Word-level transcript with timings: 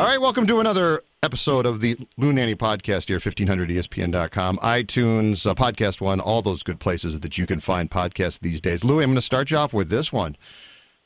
All 0.00 0.06
right, 0.06 0.18
welcome 0.18 0.46
to 0.46 0.60
another 0.60 1.02
episode 1.22 1.66
of 1.66 1.82
the 1.82 1.94
Lou 2.16 2.32
Nanne 2.32 2.56
podcast 2.56 3.08
here, 3.08 3.20
1500ESPN.com, 3.20 4.56
iTunes, 4.56 5.44
uh, 5.44 5.54
Podcast 5.54 6.00
One, 6.00 6.20
all 6.20 6.40
those 6.40 6.62
good 6.62 6.80
places 6.80 7.20
that 7.20 7.36
you 7.36 7.46
can 7.46 7.60
find 7.60 7.90
podcasts 7.90 8.40
these 8.40 8.62
days. 8.62 8.82
Lou, 8.82 9.00
I'm 9.00 9.10
going 9.10 9.16
to 9.16 9.20
start 9.20 9.50
you 9.50 9.58
off 9.58 9.74
with 9.74 9.90
this 9.90 10.10
one. 10.10 10.38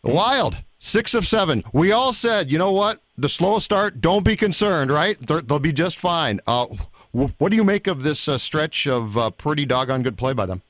The 0.04 0.12
Wild, 0.12 0.58
six 0.78 1.12
of 1.12 1.26
seven. 1.26 1.64
We 1.72 1.90
all 1.90 2.12
said, 2.12 2.52
you 2.52 2.58
know 2.58 2.70
what? 2.70 3.02
The 3.18 3.28
slow 3.28 3.58
start, 3.58 4.00
don't 4.00 4.24
be 4.24 4.36
concerned, 4.36 4.92
right? 4.92 5.18
They're, 5.20 5.40
they'll 5.40 5.58
be 5.58 5.72
just 5.72 5.98
fine. 5.98 6.38
Uh, 6.46 6.66
what 7.10 7.50
do 7.50 7.56
you 7.56 7.64
make 7.64 7.88
of 7.88 8.04
this 8.04 8.28
uh, 8.28 8.38
stretch 8.38 8.86
of 8.86 9.18
uh, 9.18 9.30
pretty 9.30 9.66
doggone 9.66 10.04
good 10.04 10.16
play 10.16 10.34
by 10.34 10.46
them? 10.46 10.62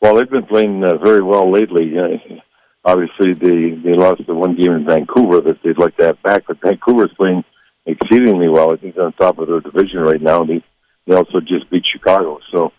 Well, 0.00 0.14
they've 0.14 0.30
been 0.30 0.46
playing 0.46 0.82
uh, 0.82 0.96
very 0.96 1.20
well 1.20 1.52
lately. 1.52 1.92
Obviously 2.84 3.34
they 3.34 3.70
they 3.70 3.94
lost 3.94 4.26
the 4.26 4.34
one 4.34 4.56
game 4.56 4.72
in 4.72 4.86
Vancouver 4.86 5.40
that 5.40 5.62
they'd 5.62 5.78
like 5.78 5.96
to 5.96 6.06
have 6.06 6.22
back, 6.22 6.44
but 6.46 6.60
Vancouver's 6.60 7.12
playing 7.16 7.44
exceedingly 7.86 8.48
well. 8.48 8.72
I 8.72 8.76
think 8.76 8.94
they're 8.94 9.04
on 9.04 9.12
top 9.14 9.38
of 9.38 9.48
their 9.48 9.60
division 9.60 10.00
right 10.00 10.22
now, 10.22 10.42
and 10.42 10.50
they 10.50 10.64
they 11.06 11.14
also 11.14 11.40
just 11.40 11.68
beat 11.70 11.86
Chicago. 11.86 12.38
So 12.52 12.72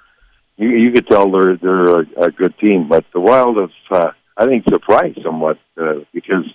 you 0.57 0.69
you 0.69 0.91
could 0.91 1.07
tell 1.07 1.29
they're 1.29 1.57
they're 1.57 2.01
a, 2.01 2.05
a 2.17 2.31
good 2.31 2.57
team. 2.59 2.87
But 2.87 3.05
the 3.13 3.19
Wild 3.19 3.57
have 3.57 3.71
uh, 3.91 4.11
I 4.37 4.47
think 4.47 4.63
surprised 4.69 5.19
somewhat 5.21 5.59
uh, 5.77 5.99
because 6.13 6.45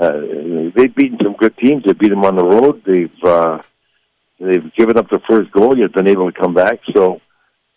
uh, 0.00 0.20
they've 0.74 0.94
beaten 0.94 1.18
some 1.22 1.34
good 1.34 1.56
teams. 1.58 1.82
They 1.84 1.94
beat 1.94 2.10
them 2.10 2.24
on 2.24 2.36
the 2.36 2.44
road. 2.44 2.82
They've 2.86 3.24
uh, 3.24 3.60
they've 4.38 4.72
given 4.74 4.96
up 4.96 5.10
the 5.10 5.20
first 5.28 5.50
goal, 5.50 5.76
yet 5.76 5.92
been 5.92 6.08
able 6.08 6.30
to 6.30 6.40
come 6.40 6.54
back. 6.54 6.80
So. 6.94 7.20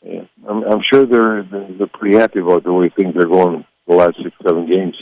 Yeah, 0.07 0.25
I'm, 0.47 0.61
I'm 0.61 0.81
sure 0.83 1.03
they're 1.07 1.41
they're 1.41 1.87
pretty 1.87 2.15
happy 2.15 2.37
about 2.37 2.63
the 2.63 2.71
way 2.71 2.89
things 2.89 3.15
are 3.15 3.25
going 3.25 3.65
the 3.87 3.95
last 3.95 4.17
six, 4.23 4.35
seven 4.43 4.69
games. 4.69 4.95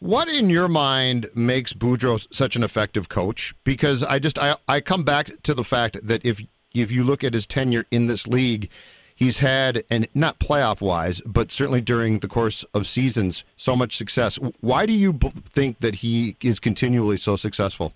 What 0.00 0.28
in 0.28 0.48
your 0.48 0.68
mind 0.68 1.28
makes 1.34 1.72
Boudreau 1.72 2.24
such 2.32 2.54
an 2.54 2.62
effective 2.62 3.08
coach? 3.08 3.54
Because 3.64 4.02
I 4.04 4.18
just 4.18 4.38
I, 4.38 4.56
I 4.68 4.80
come 4.80 5.02
back 5.02 5.42
to 5.42 5.54
the 5.54 5.64
fact 5.64 5.98
that 6.06 6.24
if 6.24 6.40
if 6.72 6.92
you 6.92 7.02
look 7.02 7.24
at 7.24 7.34
his 7.34 7.46
tenure 7.46 7.84
in 7.90 8.06
this 8.06 8.26
league, 8.26 8.70
he's 9.16 9.38
had 9.38 9.82
and 9.90 10.06
not 10.14 10.38
playoff 10.38 10.80
wise, 10.80 11.20
but 11.22 11.50
certainly 11.50 11.80
during 11.80 12.20
the 12.20 12.28
course 12.28 12.62
of 12.74 12.86
seasons, 12.86 13.42
so 13.56 13.74
much 13.74 13.96
success. 13.96 14.38
Why 14.60 14.86
do 14.86 14.92
you 14.92 15.18
think 15.48 15.80
that 15.80 15.96
he 15.96 16.36
is 16.42 16.60
continually 16.60 17.16
so 17.16 17.34
successful? 17.34 17.92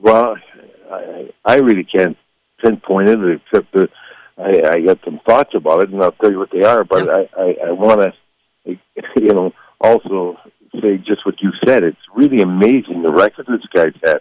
Well, 0.00 0.36
I, 0.90 1.30
I 1.44 1.56
really 1.56 1.84
can't 1.84 2.16
pinpoint 2.60 3.08
it, 3.08 3.40
except 3.40 3.72
that 3.74 3.90
I, 4.36 4.74
I 4.74 4.80
got 4.80 4.98
some 5.04 5.20
thoughts 5.26 5.50
about 5.54 5.84
it, 5.84 5.90
and 5.90 6.02
I'll 6.02 6.10
tell 6.12 6.32
you 6.32 6.38
what 6.38 6.50
they 6.50 6.64
are. 6.64 6.82
But 6.82 7.06
yeah. 7.06 7.24
I, 7.38 7.40
I, 7.40 7.68
I 7.68 7.70
want 7.70 8.00
to, 8.00 8.76
you 9.16 9.32
know, 9.32 9.52
also 9.80 10.38
say 10.80 10.98
just 10.98 11.24
what 11.24 11.40
you 11.40 11.52
said. 11.64 11.84
It's 11.84 11.96
really 12.14 12.40
amazing 12.40 13.02
the 13.02 13.12
record 13.12 13.46
this 13.46 13.66
guy's 13.72 13.94
had 14.02 14.20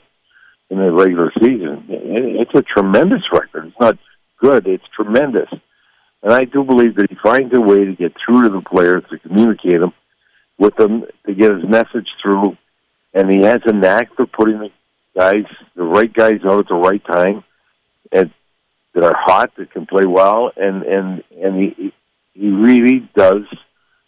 in 0.70 0.78
the 0.80 0.92
regular 0.92 1.32
season. 1.40 1.86
It's 1.90 2.54
a 2.54 2.62
tremendous 2.62 3.24
record. 3.32 3.68
It's 3.68 3.80
not 3.80 3.98
good. 4.40 4.68
It's 4.68 4.84
tremendous. 4.96 5.50
And 6.24 6.34
I 6.34 6.46
do 6.46 6.64
believe 6.64 6.96
that 6.96 7.10
he 7.10 7.18
finds 7.24 7.56
a 7.56 7.62
way 7.62 7.86
to 7.86 7.96
get 7.96 8.14
through 8.26 8.44
to 8.44 8.50
the 8.50 8.62
players, 8.62 9.04
to 9.10 9.20
communicate 9.20 9.80
them 9.80 9.94
with 10.58 10.76
them, 10.76 11.06
to 11.26 11.34
get 11.34 11.52
his 11.52 11.64
message 11.68 12.08
through. 12.22 12.58
And 13.14 13.30
he 13.30 13.42
has 13.44 13.62
a 13.66 13.74
knack 13.74 14.16
for 14.16 14.26
putting 14.26 14.60
the 14.60 14.72
guys, 15.16 15.46
the 15.76 15.84
right 15.84 16.12
guys 16.12 16.42
out 16.46 16.60
at 16.60 16.68
the 16.68 16.78
right 16.78 17.04
time, 17.06 17.44
and 18.12 18.32
that 18.94 19.04
are 19.04 19.16
hot, 19.16 19.52
that 19.58 19.72
can 19.72 19.86
play 19.86 20.06
well, 20.06 20.52
and 20.56 20.84
and 20.84 21.24
and 21.42 21.56
he 21.56 21.94
he 22.34 22.50
really 22.50 23.08
does 23.16 23.44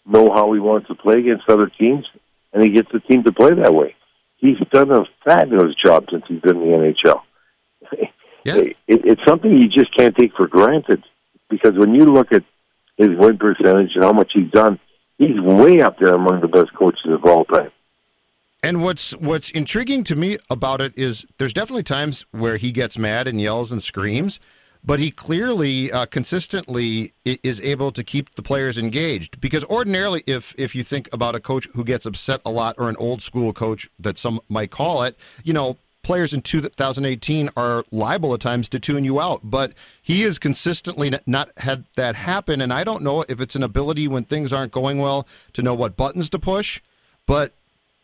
know 0.08 0.32
how 0.34 0.52
he 0.54 0.60
wants 0.60 0.88
to 0.88 0.96
play 0.96 1.20
against 1.20 1.50
other 1.50 1.68
teams, 1.68 2.06
and 2.54 2.64
he 2.64 2.70
gets 2.70 2.92
the 2.92 3.00
team 3.00 3.24
to 3.24 3.32
play 3.32 3.54
that 3.54 3.74
way. 3.74 3.96
He's 4.38 4.58
done 4.72 4.92
a 4.92 5.04
fabulous 5.26 5.76
job 5.84 6.06
since 6.12 6.24
he's 6.28 6.42
been 6.42 6.62
in 6.62 6.72
the 6.72 6.78
NHL. 6.78 7.22
Yeah. 8.44 8.56
It, 8.56 8.78
it's 8.88 9.22
something 9.28 9.52
you 9.52 9.68
just 9.68 9.94
can't 9.98 10.16
take 10.16 10.34
for 10.34 10.48
granted 10.48 11.04
because 11.50 11.74
when 11.74 11.94
you 11.94 12.06
look 12.06 12.32
at 12.32 12.44
his 12.96 13.10
win 13.18 13.38
percentage 13.38 13.92
and 13.96 14.04
how 14.06 14.14
much 14.14 14.32
he's 14.34 14.50
done, 14.52 14.80
he's 15.18 15.38
way 15.40 15.82
up 15.82 16.00
there 16.00 16.14
among 16.14 16.40
the 16.42 16.48
best 16.48 16.74
coaches 16.74 17.08
of 17.08 17.26
all 17.26 17.44
time. 17.44 17.72
And 18.64 18.82
what's 18.82 19.12
what's 19.18 19.52
intriguing 19.52 20.04
to 20.06 20.16
me 20.16 20.38
about 20.50 20.82
it 20.82 20.94
is 20.96 21.26
there's 21.38 21.54
definitely 21.54 21.84
times 21.84 22.26
where 22.32 22.58
he 22.58 22.72
gets 22.72 22.98
mad 22.98 23.28
and 23.28 23.40
yells 23.40 23.72
and 23.72 23.84
screams, 23.84 24.40
but 24.84 25.00
he 25.00 25.12
clearly 25.12 25.92
uh, 25.92 26.06
consistently 26.06 27.14
is 27.26 27.60
able 27.62 27.92
to 27.92 28.04
keep 28.04 28.36
the 28.36 28.42
players 28.42 28.78
engaged. 28.78 29.40
Because 29.42 29.64
ordinarily 29.66 30.24
if 30.26 30.54
if 30.58 30.76
you 30.76 30.84
think 30.84 31.10
about 31.12 31.36
a 31.36 31.40
coach 31.40 31.68
who 31.74 31.84
gets 31.84 32.06
upset 32.06 32.42
a 32.46 32.52
lot 32.52 32.76
or 32.78 32.90
an 32.90 32.96
old 32.98 33.22
school 33.22 33.54
coach 33.54 33.90
that 34.00 34.18
some 34.18 34.40
might 34.50 34.72
call 34.72 35.04
it 35.04 35.18
you 35.44 35.54
know 35.54 35.78
players 36.04 36.34
in 36.34 36.42
2018 36.42 37.50
are 37.58 37.84
liable 37.92 38.34
at 38.34 38.40
times 38.40 38.70
to 38.70 38.80
tune 38.80 39.04
you 39.04 39.20
out. 39.20 39.42
But 39.44 39.74
he 40.02 40.22
has 40.22 40.40
consistently 40.40 41.14
not 41.26 41.50
had 41.58 41.84
that 41.96 42.16
happen. 42.16 42.62
And 42.62 42.72
i 42.72 42.86
don't 42.86 43.04
know 43.04 43.26
if 43.28 43.42
it's 43.42 43.58
an 43.58 43.64
ability 43.64 44.08
when 44.08 44.24
things 44.24 44.54
aren't 44.54 44.72
going 44.72 45.00
well 45.00 45.28
to 45.54 45.62
know 45.62 45.74
what 45.74 45.98
buttons 45.98 46.30
to 46.30 46.40
push. 46.40 46.82
But 47.26 47.54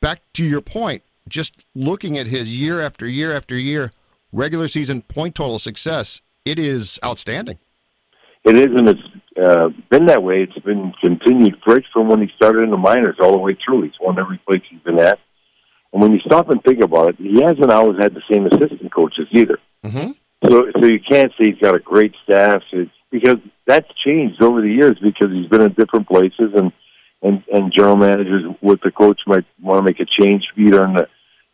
back 0.01 0.21
to 0.33 0.43
your 0.43 0.59
point 0.59 1.03
just 1.27 1.63
looking 1.73 2.17
at 2.17 2.27
his 2.27 2.59
year 2.59 2.81
after 2.81 3.07
year 3.07 3.33
after 3.33 3.57
year 3.57 3.91
regular 4.31 4.67
season 4.67 5.01
point 5.03 5.35
total 5.35 5.59
success 5.59 6.21
it 6.45 6.59
is 6.59 6.99
outstanding. 7.03 7.59
It 8.43 8.57
is, 8.57 8.67
and 8.75 8.89
it's 8.89 9.01
uh, 9.41 9.69
been 9.89 10.07
that 10.07 10.21
way. 10.21 10.43
It's 10.43 10.65
been 10.65 10.93
continued 11.01 11.55
right 11.65 11.83
from 11.93 12.09
when 12.09 12.21
he 12.21 12.29
started 12.35 12.63
in 12.63 12.71
the 12.71 12.77
minors 12.77 13.15
all 13.21 13.31
the 13.31 13.37
way 13.37 13.57
through. 13.63 13.83
He's 13.83 13.93
won 14.01 14.19
every 14.19 14.37
place 14.39 14.61
he's 14.69 14.81
been 14.81 14.99
at. 14.99 15.19
And 15.93 16.01
when 16.01 16.11
you 16.11 16.19
stop 16.25 16.49
and 16.49 16.61
think 16.63 16.83
about 16.83 17.09
it, 17.09 17.15
he 17.17 17.41
hasn't 17.41 17.71
always 17.71 18.01
had 18.01 18.13
the 18.13 18.21
same 18.29 18.45
assistant 18.47 18.93
coaches 18.93 19.27
either. 19.31 19.59
Mm-hmm. 19.85 20.11
So, 20.45 20.71
so 20.77 20.85
you 20.85 20.99
can't 20.99 21.31
say 21.37 21.51
he's 21.51 21.59
got 21.59 21.75
a 21.75 21.79
great 21.79 22.13
staff 22.23 22.63
it's, 22.73 22.91
because 23.11 23.37
that's 23.65 23.87
changed 24.03 24.41
over 24.41 24.61
the 24.61 24.69
years 24.69 24.97
because 25.01 25.31
he's 25.31 25.47
been 25.47 25.61
in 25.61 25.73
different 25.73 26.07
places 26.07 26.51
and 26.55 26.71
and 27.21 27.41
and 27.53 27.71
general 27.71 27.95
managers 27.95 28.43
with 28.61 28.81
the 28.81 28.91
coach 28.91 29.21
might 29.25 29.45
want 29.61 29.79
to 29.79 29.89
make 29.89 30.01
a 30.01 30.05
change 30.05 30.43
either 30.57 30.83
in 30.83 30.95
the 30.95 31.07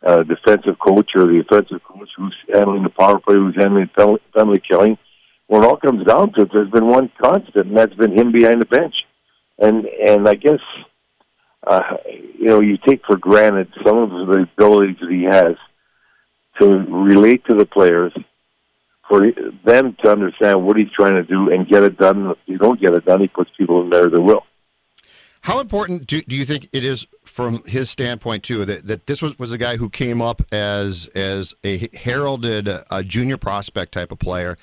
uh, 0.04 0.22
defensive 0.22 0.78
coach 0.78 1.10
or 1.14 1.26
the 1.26 1.40
offensive 1.40 1.82
coach 1.84 2.08
who's 2.16 2.36
handling 2.52 2.82
the 2.82 2.90
power 2.90 3.18
play, 3.18 3.36
who's 3.36 3.56
handling 3.56 3.90
penalty 3.96 4.62
killing. 4.68 4.98
When 5.46 5.62
it 5.62 5.66
all 5.66 5.76
comes 5.76 6.06
down 6.06 6.32
to 6.34 6.42
it, 6.42 6.50
there's 6.52 6.70
been 6.70 6.86
one 6.86 7.10
constant, 7.20 7.68
and 7.68 7.76
that's 7.76 7.94
been 7.94 8.16
him 8.16 8.32
behind 8.32 8.60
the 8.60 8.66
bench. 8.66 8.94
And 9.58 9.84
and 9.86 10.28
I 10.28 10.34
guess 10.34 10.60
uh, 11.66 11.96
you 12.38 12.46
know 12.46 12.60
you 12.60 12.78
take 12.78 13.04
for 13.04 13.16
granted 13.16 13.68
some 13.84 13.98
of 13.98 14.28
the 14.28 14.42
abilities 14.42 14.96
that 15.00 15.10
he 15.10 15.24
has 15.24 15.56
to 16.60 16.78
relate 16.78 17.44
to 17.46 17.54
the 17.54 17.66
players, 17.66 18.12
for 19.08 19.20
them 19.64 19.96
to 20.04 20.10
understand 20.10 20.64
what 20.64 20.76
he's 20.76 20.90
trying 20.92 21.16
to 21.16 21.24
do 21.24 21.52
and 21.52 21.68
get 21.68 21.82
it 21.82 21.98
done. 21.98 22.30
If 22.30 22.38
you 22.46 22.58
don't 22.58 22.80
get 22.80 22.94
it 22.94 23.04
done, 23.04 23.20
he 23.20 23.28
puts 23.28 23.50
people 23.58 23.82
in 23.82 23.90
there 23.90 24.08
that 24.08 24.20
will. 24.20 24.44
How 25.42 25.60
important 25.60 26.06
do, 26.06 26.20
do 26.20 26.36
you 26.36 26.44
think 26.44 26.68
it 26.72 26.84
is 26.84 27.06
from 27.24 27.64
his 27.64 27.88
standpoint 27.88 28.44
too 28.44 28.64
that, 28.66 28.86
that 28.86 29.06
this 29.06 29.22
was, 29.22 29.38
was 29.38 29.52
a 29.52 29.58
guy 29.58 29.76
who 29.76 29.88
came 29.88 30.20
up 30.20 30.42
as 30.52 31.06
as 31.14 31.54
a 31.64 31.88
heralded 31.96 32.68
uh, 32.68 33.02
junior 33.02 33.36
prospect 33.36 33.92
type 33.92 34.12
of 34.12 34.18
player, 34.18 34.56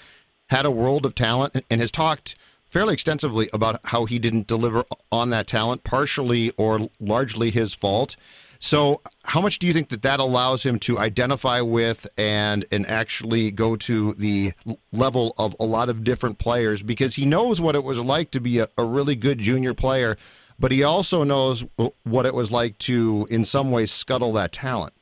had 0.50 0.66
a 0.66 0.72
world 0.72 1.06
of 1.06 1.16
talent, 1.16 1.66
and 1.70 1.82
has 1.82 1.90
talked 1.90 2.36
fairly 2.70 2.94
extensively 2.94 3.50
about 3.54 3.80
how 3.86 4.06
he 4.06 4.20
didn't 4.20 4.48
deliver 4.48 4.84
on 5.12 5.30
that 5.32 5.48
talent, 5.48 5.84
partially 5.84 6.52
or 6.52 6.90
largely 7.00 7.50
his 7.50 7.74
fault. 7.74 8.16
So, 8.60 9.02
how 9.24 9.42
much 9.42 9.60
do 9.60 9.68
you 9.68 9.74
think 9.74 9.90
that 9.90 10.02
that 10.02 10.20
allows 10.20 10.64
him 10.64 10.80
to 10.80 10.98
identify 10.98 11.62
with 11.62 12.08
and 12.18 12.66
and 12.72 12.88
actually 12.88 13.52
go 13.52 13.76
to 13.78 14.14
the 14.14 14.54
level 14.92 15.34
of 15.38 15.56
a 15.60 15.64
lot 15.64 15.90
of 15.90 16.04
different 16.04 16.40
players 16.40 16.82
because 16.82 17.16
he 17.16 17.26
knows 17.26 17.62
what 17.62 17.76
it 17.76 17.84
was 17.84 18.00
like 18.00 18.32
to 18.32 18.40
be 18.40 18.60
a, 18.60 18.68
a 18.78 18.84
really 18.84 19.16
good 19.16 19.40
junior 19.40 19.74
player, 19.74 20.18
but 20.60 20.72
he 20.72 20.84
also 20.84 21.24
knows 21.24 21.66
what 22.04 22.26
it 22.26 22.34
was 22.34 22.52
like 22.52 22.78
to, 22.80 23.28
in 23.30 23.46
some 23.46 23.72
ways, 23.72 23.92
scuttle 23.92 24.34
that 24.34 24.52
talent. 24.52 24.94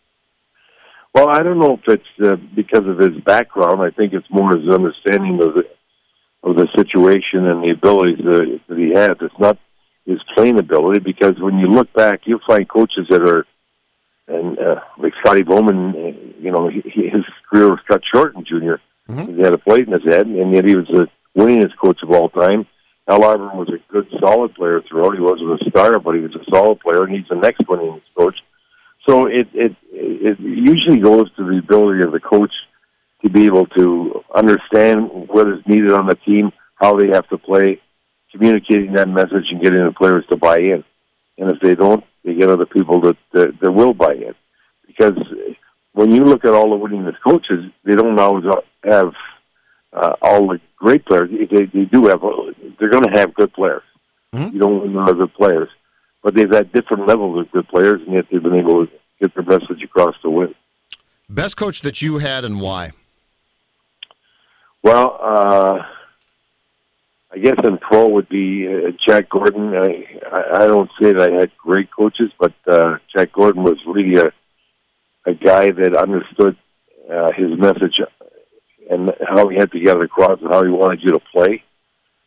Well, 1.13 1.29
I 1.29 1.43
don't 1.43 1.59
know 1.59 1.79
if 1.81 1.87
it's 1.87 2.27
uh, 2.27 2.35
because 2.55 2.85
of 2.85 2.97
his 2.97 3.21
background. 3.23 3.81
I 3.81 3.89
think 3.89 4.13
it's 4.13 4.29
more 4.29 4.55
his 4.55 4.69
understanding 4.69 5.41
of 5.41 5.53
the 5.53 5.63
of 6.43 6.57
the 6.57 6.67
situation 6.75 7.47
and 7.47 7.63
the 7.63 7.71
abilities 7.71 8.19
that, 8.23 8.59
that 8.67 8.77
he 8.77 8.91
has. 8.93 9.15
It's 9.19 9.39
not 9.39 9.57
his 10.05 10.19
playing 10.35 10.59
ability 10.59 10.99
because 10.99 11.39
when 11.39 11.57
you 11.57 11.65
look 11.65 11.91
back, 11.93 12.21
you'll 12.25 12.39
find 12.45 12.69
coaches 12.69 13.07
that 13.09 13.23
are, 13.23 13.47
and 14.27 14.59
uh, 14.59 14.81
like 14.99 15.13
Scotty 15.21 15.41
Bowman, 15.41 15.89
uh, 15.95 16.33
you 16.39 16.51
know, 16.51 16.69
he, 16.69 16.81
his 16.83 17.23
career 17.49 17.71
was 17.71 17.79
cut 17.87 18.01
short 18.13 18.35
in 18.35 18.45
junior. 18.45 18.79
Mm-hmm. 19.09 19.37
He 19.37 19.41
had 19.41 19.53
a 19.53 19.57
plate 19.57 19.87
in 19.87 19.93
his 19.93 20.03
head, 20.03 20.27
and 20.27 20.53
yet 20.53 20.65
he 20.65 20.75
was 20.75 20.87
the 20.87 21.07
winningest 21.35 21.77
coach 21.81 22.03
of 22.03 22.11
all 22.11 22.29
time. 22.29 22.67
Al 23.07 23.23
Arbour 23.23 23.51
was 23.53 23.69
a 23.69 23.91
good, 23.91 24.07
solid 24.19 24.55
player 24.55 24.81
throughout. 24.81 25.13
He 25.13 25.21
wasn't 25.21 25.61
a 25.61 25.69
star, 25.69 25.99
but 25.99 26.15
he 26.15 26.21
was 26.21 26.35
a 26.35 26.49
solid 26.51 26.79
player, 26.79 27.03
and 27.03 27.15
he's 27.15 27.27
the 27.29 27.35
next 27.35 27.61
winningest 27.67 28.01
coach. 28.17 28.37
So 29.07 29.27
it 29.27 29.47
it 29.53 29.75
it 29.91 30.39
usually 30.39 30.99
goes 30.99 31.31
to 31.35 31.43
the 31.43 31.59
ability 31.59 32.03
of 32.03 32.11
the 32.11 32.19
coach 32.19 32.51
to 33.23 33.29
be 33.29 33.45
able 33.45 33.67
to 33.67 34.23
understand 34.33 35.09
what 35.29 35.47
is 35.47 35.61
needed 35.67 35.91
on 35.91 36.07
the 36.07 36.15
team, 36.15 36.51
how 36.75 36.95
they 36.95 37.09
have 37.09 37.27
to 37.29 37.37
play, 37.37 37.79
communicating 38.31 38.93
that 38.93 39.07
message 39.07 39.45
and 39.51 39.61
getting 39.61 39.85
the 39.85 39.91
players 39.91 40.25
to 40.29 40.37
buy 40.37 40.57
in. 40.57 40.83
And 41.37 41.51
if 41.51 41.59
they 41.61 41.75
don't, 41.75 42.03
they 42.23 42.33
get 42.33 42.49
other 42.49 42.65
people 42.65 43.01
that 43.01 43.17
that, 43.33 43.59
that 43.61 43.71
will 43.71 43.93
buy 43.93 44.13
in. 44.13 44.33
Because 44.87 45.17
when 45.93 46.11
you 46.11 46.23
look 46.23 46.43
at 46.43 46.53
all 46.53 46.71
the 46.71 46.87
winningest 46.87 47.21
coaches, 47.25 47.71
they 47.83 47.95
don't 47.95 48.19
always 48.19 48.45
have 48.83 49.13
uh, 49.95 50.15
all 50.21 50.47
the 50.47 50.59
great 50.77 51.05
players. 51.05 51.29
They, 51.31 51.65
they 51.65 51.85
do 51.85 52.07
have. 52.07 52.21
They're 52.79 52.89
going 52.89 53.11
to 53.11 53.17
have 53.19 53.33
good 53.33 53.53
players. 53.53 53.83
Mm-hmm. 54.33 54.53
You 54.53 54.59
don't 54.59 54.81
win 54.81 54.97
other 54.97 55.27
players, 55.27 55.69
but 56.23 56.35
they've 56.35 56.51
had 56.51 56.71
different 56.73 57.07
levels 57.07 57.39
of 57.39 57.51
good 57.51 57.67
players, 57.67 58.01
and 58.05 58.13
yet 58.13 58.25
they've 58.31 58.43
been 58.43 58.55
able 58.55 58.85
to 58.85 58.91
get 59.21 59.33
their 59.33 59.43
message 59.43 59.81
across 59.83 60.15
to 60.21 60.29
win. 60.29 60.53
Best 61.29 61.57
coach 61.57 61.81
that 61.81 62.01
you 62.01 62.17
had, 62.17 62.45
and 62.45 62.59
why? 62.59 62.91
Well, 64.83 65.17
uh, 65.19 65.83
I 67.31 67.37
guess 67.37 67.55
in 67.63 67.77
pro 67.79 68.07
would 68.09 68.29
be 68.29 68.67
uh, 68.67 68.91
Jack 69.07 69.29
Gordon. 69.29 69.73
I, 69.75 70.05
I 70.53 70.67
don't 70.67 70.91
say 71.01 71.13
that 71.13 71.31
I 71.31 71.39
had 71.39 71.57
great 71.57 71.89
coaches, 71.89 72.31
but 72.39 72.53
uh, 72.67 72.97
Jack 73.15 73.31
Gordon 73.31 73.63
was 73.63 73.77
really 73.87 74.17
a 74.17 74.31
a 75.25 75.33
guy 75.33 75.71
that 75.71 75.95
understood 75.97 76.55
uh, 77.11 77.31
his 77.35 77.57
message 77.57 77.99
and 78.89 79.11
how 79.27 79.47
he 79.49 79.57
had 79.57 79.71
to 79.71 79.79
get 79.79 79.99
across 79.99 80.39
and 80.41 80.51
how 80.51 80.63
he 80.63 80.69
wanted 80.69 81.01
you 81.03 81.11
to 81.11 81.19
play. 81.33 81.63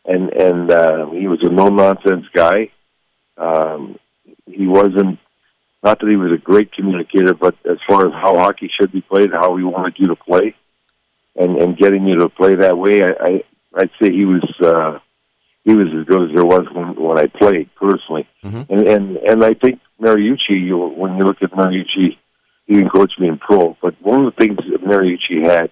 And 0.04 0.32
and 0.32 0.70
uh, 0.70 1.10
he 1.10 1.28
was 1.28 1.40
a 1.42 1.50
no 1.50 1.68
nonsense 1.68 2.26
guy. 2.34 2.70
Um, 3.36 3.98
he 4.46 4.66
wasn't 4.66 5.18
not 5.82 6.00
that 6.00 6.08
he 6.10 6.16
was 6.16 6.32
a 6.32 6.38
great 6.38 6.72
communicator, 6.72 7.34
but 7.34 7.54
as 7.64 7.78
far 7.88 8.06
as 8.06 8.12
how 8.12 8.34
hockey 8.36 8.70
should 8.78 8.90
be 8.90 9.00
played, 9.00 9.30
how 9.32 9.56
he 9.56 9.62
wanted 9.62 9.94
you 9.98 10.08
to 10.08 10.16
play, 10.16 10.54
and 11.36 11.56
and 11.58 11.76
getting 11.76 12.06
you 12.06 12.16
to 12.20 12.28
play 12.28 12.54
that 12.56 12.78
way, 12.78 13.04
I, 13.04 13.10
I 13.20 13.44
I'd 13.76 13.90
say 14.00 14.10
he 14.10 14.24
was 14.24 14.44
uh, 14.62 14.98
he 15.64 15.74
was 15.74 15.86
as 15.98 16.06
good 16.06 16.30
as 16.30 16.34
there 16.34 16.44
was 16.44 16.66
when 16.72 16.96
when 16.96 17.18
I 17.18 17.26
played 17.26 17.68
personally, 17.76 18.26
mm-hmm. 18.44 18.72
and 18.72 18.88
and 18.88 19.16
and 19.18 19.44
I 19.44 19.54
think 19.54 19.80
Mariucci, 20.00 20.50
you, 20.50 20.78
when 20.78 21.16
you 21.16 21.24
look 21.24 21.42
at 21.42 21.52
Mariucci, 21.52 22.16
he 22.66 22.74
didn't 22.74 22.90
coach 22.90 23.12
me 23.18 23.28
in 23.28 23.38
pro, 23.38 23.76
but 23.82 24.00
one 24.00 24.24
of 24.24 24.34
the 24.34 24.40
things 24.40 24.58
that 24.70 24.82
Mariucci 24.82 25.44
had 25.44 25.70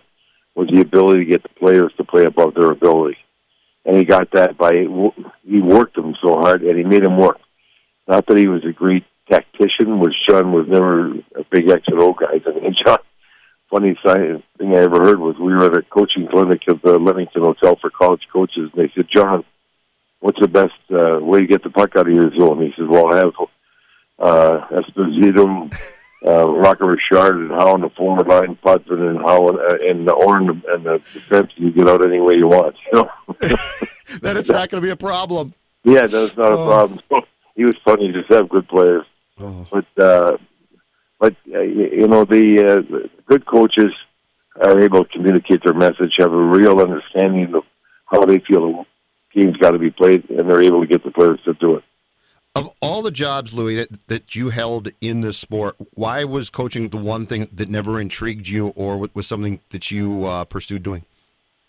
was 0.57 0.69
the 0.69 0.81
ability 0.81 1.25
to 1.25 1.31
get 1.31 1.43
the 1.43 1.49
players 1.51 1.93
to 1.97 2.05
play 2.05 2.25
above 2.25 2.55
their 2.55 2.73
ability, 2.73 3.19
and 3.85 3.97
he 3.97 4.05
got 4.05 4.33
that 4.33 4.57
by 4.57 4.73
he 5.45 5.61
worked 5.61 5.95
them 5.95 6.17
so 6.21 6.35
hard 6.35 6.63
and 6.63 6.77
he 6.77 6.85
made 6.85 7.05
them 7.05 7.19
work. 7.19 7.39
Not 8.09 8.27
that 8.27 8.37
he 8.37 8.49
was 8.49 8.65
a 8.65 8.73
great 8.73 9.05
tactician, 9.31 10.01
which 10.01 10.15
John 10.29 10.53
was 10.53 10.67
never 10.67 11.13
a 11.37 11.45
big 11.51 11.71
X 11.71 11.85
and 11.87 12.01
O 12.01 12.13
guy. 12.13 12.41
I 12.45 12.61
mean, 12.61 12.75
John 12.85 12.99
funny 13.71 13.97
thing 14.05 14.75
I 14.75 14.79
ever 14.79 15.03
heard 15.03 15.19
was 15.19 15.37
we 15.39 15.53
were 15.53 15.67
at 15.67 15.75
a 15.75 15.83
coaching 15.83 16.29
clinic 16.29 16.63
at 16.69 16.83
the 16.83 16.99
Leamington 16.99 17.43
Hotel 17.43 17.77
for 17.81 17.91
college 17.91 18.23
coaches, 18.33 18.71
and 18.73 18.85
they 18.85 18.93
said, 18.95 19.09
"John, 19.15 19.45
what's 20.21 20.41
the 20.41 20.49
best 20.49 20.73
uh, 20.91 21.19
way 21.21 21.41
to 21.41 21.47
get 21.47 21.63
the 21.63 21.71
puck 21.71 21.97
out 21.97 22.09
of 22.09 22.15
your 22.15 22.31
zone?" 22.39 22.63
He 22.63 22.73
says, 22.77 22.87
"Well, 22.89 23.13
I 23.13 23.17
have 23.17 23.33
uh, 24.19 24.67
Esposito, 24.71 25.71
uh, 26.27 26.49
Rocket 26.49 26.85
Richard, 26.85 27.37
and 27.37 27.51
how 27.51 27.75
on 27.75 27.81
the 27.81 27.91
forward 27.91 28.27
line, 28.27 28.59
Putman, 28.65 29.11
and 29.11 29.19
how 29.19 29.47
uh, 29.47 29.77
and 29.83 30.07
the 30.07 30.13
Oren 30.13 30.63
and 30.69 30.85
the 30.85 31.01
defense, 31.13 31.53
you 31.57 31.71
get 31.71 31.89
out 31.89 32.05
any 32.05 32.21
way 32.21 32.35
you 32.35 32.49
want." 32.49 32.77
You 32.93 33.09
know, 33.49 33.59
then 34.23 34.37
it's 34.37 34.49
not 34.49 34.71
going 34.71 34.81
to 34.81 34.87
be 34.87 34.91
a 34.91 34.97
problem. 34.97 35.53
Yeah, 35.85 36.07
that's 36.07 36.37
not 36.37 36.53
oh. 36.53 36.63
a 36.63 36.67
problem. 36.67 37.01
He 37.57 37.65
was 37.65 37.77
funny. 37.87 38.13
Just 38.13 38.31
have 38.31 38.49
good 38.49 38.69
players, 38.69 39.07
oh. 39.39 39.67
but. 39.71 40.03
uh 40.03 40.37
but 41.19 41.35
uh, 41.55 41.61
you 41.61 42.07
know 42.07 42.25
the, 42.25 42.61
uh, 42.61 42.75
the 42.83 43.11
good 43.27 43.47
coaches 43.47 43.93
are 44.63 44.81
able 44.81 45.05
to 45.05 45.11
communicate 45.11 45.63
their 45.65 45.75
message, 45.75 46.15
have 46.19 46.33
a 46.33 46.37
real 46.37 46.81
understanding 46.81 47.55
of 47.55 47.65
how 48.07 48.25
they 48.25 48.39
feel 48.39 48.61
the 48.61 48.85
game's 49.33 49.57
got 49.57 49.73
to 49.73 49.79
be 49.79 49.91
played, 49.91 50.29
and 50.31 50.49
they're 50.49 50.63
able 50.63 50.81
to 50.81 50.87
get 50.87 51.05
the 51.05 51.11
players 51.11 51.41
to 51.45 51.55
do 51.55 51.77
it. 51.77 51.85
Of 52.57 52.73
all 52.81 53.03
the 53.03 53.11
jobs, 53.11 53.53
Louis, 53.53 53.77
that, 53.77 54.07
that 54.09 54.35
you 54.35 54.49
held 54.49 54.89
in 55.03 55.21
this 55.21 55.37
sport, 55.37 55.77
why 55.93 56.25
was 56.25 56.49
coaching 56.49 56.89
the 56.89 56.97
one 56.97 57.27
thing 57.27 57.47
that 57.53 57.69
never 57.69 58.01
intrigued 58.01 58.49
you, 58.49 58.69
or 58.69 59.09
was 59.13 59.27
something 59.27 59.61
that 59.71 59.91
you 59.91 60.25
uh, 60.25 60.45
pursued 60.47 60.83
doing? 60.83 61.05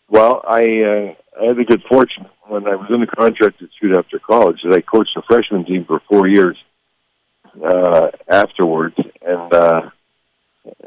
Well, 0.09 0.41
I 0.47 0.61
uh, 0.61 1.13
I 1.41 1.45
had 1.47 1.57
the 1.57 1.65
good 1.67 1.83
fortune 1.89 2.27
when 2.47 2.65
I 2.67 2.75
was 2.75 2.89
in 2.93 3.01
the 3.01 3.07
contract 3.07 3.61
institute 3.61 3.97
after 3.97 4.17
college 4.17 4.61
that 4.63 4.73
I 4.73 4.79
coached 4.79 5.17
a 5.17 5.21
freshman 5.23 5.65
team 5.65 5.83
for 5.83 6.01
four 6.09 6.25
years 6.25 6.57
uh, 7.61 8.07
afterwards, 8.29 8.95
and 9.21 9.53
uh, 9.53 9.89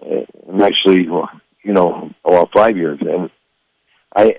and 0.03 0.63
actually, 0.63 1.03
you 1.03 1.73
know, 1.75 2.11
well, 2.25 2.49
five 2.55 2.75
years, 2.75 2.99
and 3.03 3.31
I 4.17 4.37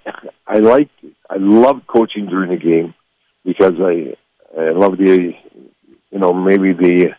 I 0.47 0.57
liked 0.57 0.91
I 1.29 1.35
loved 1.37 1.85
coaching 1.85 2.25
during 2.25 2.49
the 2.49 2.57
game 2.57 2.95
because 3.45 3.73
I 3.79 4.15
I 4.57 4.71
love 4.71 4.97
the 4.97 5.33
you 6.11 6.19
know 6.19 6.33
maybe 6.33 6.73
the 6.73 7.11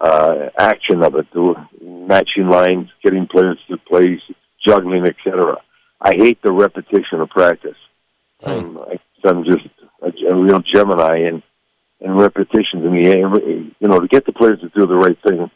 uh, 0.00 0.50
action 0.58 1.02
of 1.02 1.14
it, 1.16 1.26
the 1.32 1.54
matching 1.82 2.48
lines, 2.48 2.88
getting 3.02 3.26
players 3.26 3.58
to 3.68 3.76
place, 3.78 4.20
juggling, 4.66 5.04
etc. 5.06 5.56
I 6.00 6.14
hate 6.14 6.40
the 6.42 6.52
repetition 6.52 7.20
of 7.20 7.30
practice. 7.30 7.76
Hmm. 8.40 8.48
I'm, 8.48 8.78
I'm 9.24 9.44
just 9.44 9.66
a, 10.02 10.12
a 10.30 10.36
real 10.36 10.62
Gemini, 10.72 11.26
and 11.26 11.42
and 12.00 12.20
repetitions 12.20 12.84
in 12.84 12.92
the. 12.92 13.72
You 13.80 13.88
know, 13.88 13.98
to 13.98 14.08
get 14.08 14.26
the 14.26 14.32
players 14.32 14.60
to 14.60 14.68
do 14.68 14.86
the 14.86 14.94
right 14.94 15.18
thing. 15.26 15.50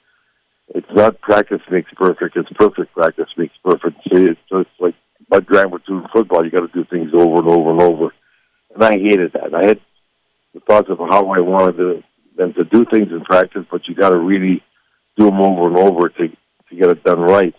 It's 0.74 0.90
not 0.92 1.20
practice 1.20 1.60
makes 1.70 1.90
perfect. 1.94 2.36
It's 2.36 2.48
perfect 2.54 2.94
practice 2.94 3.28
makes 3.36 3.54
perfect. 3.62 3.96
See, 4.10 4.24
it's, 4.24 4.70
like 4.80 4.94
Bud 5.28 5.46
Grant 5.46 5.70
was 5.70 5.82
doing 5.86 6.06
football. 6.12 6.44
You 6.44 6.50
got 6.50 6.60
to 6.60 6.68
do 6.68 6.84
things 6.84 7.10
over 7.14 7.40
and 7.40 7.48
over 7.48 7.70
and 7.72 7.82
over. 7.82 8.14
And 8.74 8.82
I 8.82 8.92
hated 8.92 9.32
that. 9.34 9.54
I 9.54 9.66
had 9.66 9.80
the 10.54 10.60
thoughts 10.60 10.88
of 10.90 10.98
how 10.98 11.30
I 11.30 11.40
wanted 11.40 11.76
to, 11.76 12.02
them 12.36 12.54
to 12.54 12.64
do 12.64 12.84
things 12.84 13.08
in 13.10 13.22
practice, 13.24 13.64
but 13.70 13.86
you 13.88 13.94
got 13.94 14.10
to 14.10 14.18
really 14.18 14.62
do 15.16 15.26
them 15.26 15.40
over 15.40 15.68
and 15.68 15.76
over 15.76 16.08
to 16.08 16.28
to 16.28 16.76
get 16.76 16.90
it 16.90 17.04
done 17.04 17.20
right. 17.20 17.54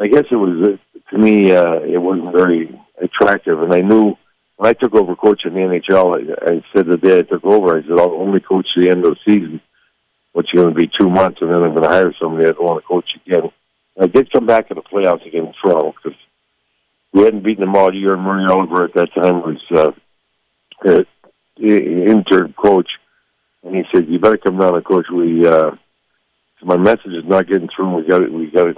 I 0.00 0.06
guess 0.06 0.24
it 0.30 0.36
was 0.36 0.78
to 1.10 1.18
me 1.18 1.52
uh, 1.52 1.80
it 1.80 1.98
wasn't 1.98 2.34
very 2.34 2.78
attractive, 3.00 3.60
and 3.62 3.72
I 3.72 3.80
knew 3.80 4.16
when 4.56 4.68
I 4.68 4.72
took 4.74 4.94
over 4.94 5.16
coaching 5.16 5.54
the 5.54 5.60
NHL, 5.60 6.16
I, 6.16 6.52
I 6.52 6.64
said 6.74 6.86
the 6.86 6.96
day 6.96 7.18
I 7.18 7.22
took 7.22 7.44
over, 7.44 7.76
I 7.76 7.82
said 7.82 7.98
I'll 7.98 8.12
only 8.14 8.40
coach 8.40 8.66
the 8.76 8.90
end 8.90 9.04
of 9.04 9.16
the 9.16 9.20
season, 9.26 9.60
which 10.32 10.48
is 10.52 10.60
going 10.60 10.74
to 10.74 10.80
be 10.80 10.90
two 11.00 11.10
months, 11.10 11.38
and 11.40 11.50
then 11.50 11.62
I'm 11.62 11.70
going 11.70 11.82
to 11.82 11.88
hire 11.88 12.14
somebody 12.20 12.46
that 12.46 12.62
want 12.62 12.82
to 12.82 12.86
coach 12.86 13.08
again. 13.26 13.50
I 14.00 14.06
did 14.06 14.32
come 14.32 14.46
back 14.46 14.70
in 14.70 14.76
the 14.76 14.82
playoffs 14.82 15.26
against 15.26 15.58
Toronto 15.60 15.92
because 15.92 16.18
we 17.12 17.22
hadn't 17.22 17.44
beaten 17.44 17.64
them 17.64 17.76
all 17.76 17.94
year, 17.94 18.14
and 18.14 18.22
Murray 18.22 18.46
Oliver 18.48 18.84
at 18.84 18.94
that 18.94 19.12
time 19.14 19.42
was 19.42 19.58
uh, 19.70 19.92
uh, 20.88 21.04
intern 21.58 22.54
coach, 22.54 22.88
and 23.62 23.74
he 23.74 23.82
said, 23.92 24.08
"You 24.08 24.18
better 24.18 24.38
come 24.38 24.58
down 24.58 24.74
and 24.74 24.84
coach. 24.84 25.06
We 25.12 25.46
uh, 25.46 25.72
my 26.62 26.76
message 26.76 27.12
is 27.12 27.24
not 27.24 27.48
getting 27.48 27.68
through. 27.74 27.96
We 27.96 28.06
got 28.06 28.30
we 28.30 28.50
got 28.50 28.64
to 28.64 28.74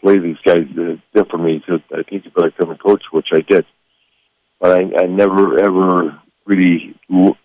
play 0.00 0.18
these 0.18 0.38
guys 0.44 0.66
differently. 1.14 1.62
So 1.66 1.80
I 1.92 2.02
think 2.02 2.24
you 2.24 2.30
better 2.30 2.52
come 2.52 2.70
and 2.70 2.80
coach, 2.80 3.02
which 3.12 3.28
I 3.32 3.40
did." 3.40 3.66
but 4.60 4.76
I, 4.76 5.02
I 5.02 5.06
never 5.06 5.58
ever 5.58 6.20
really 6.44 6.94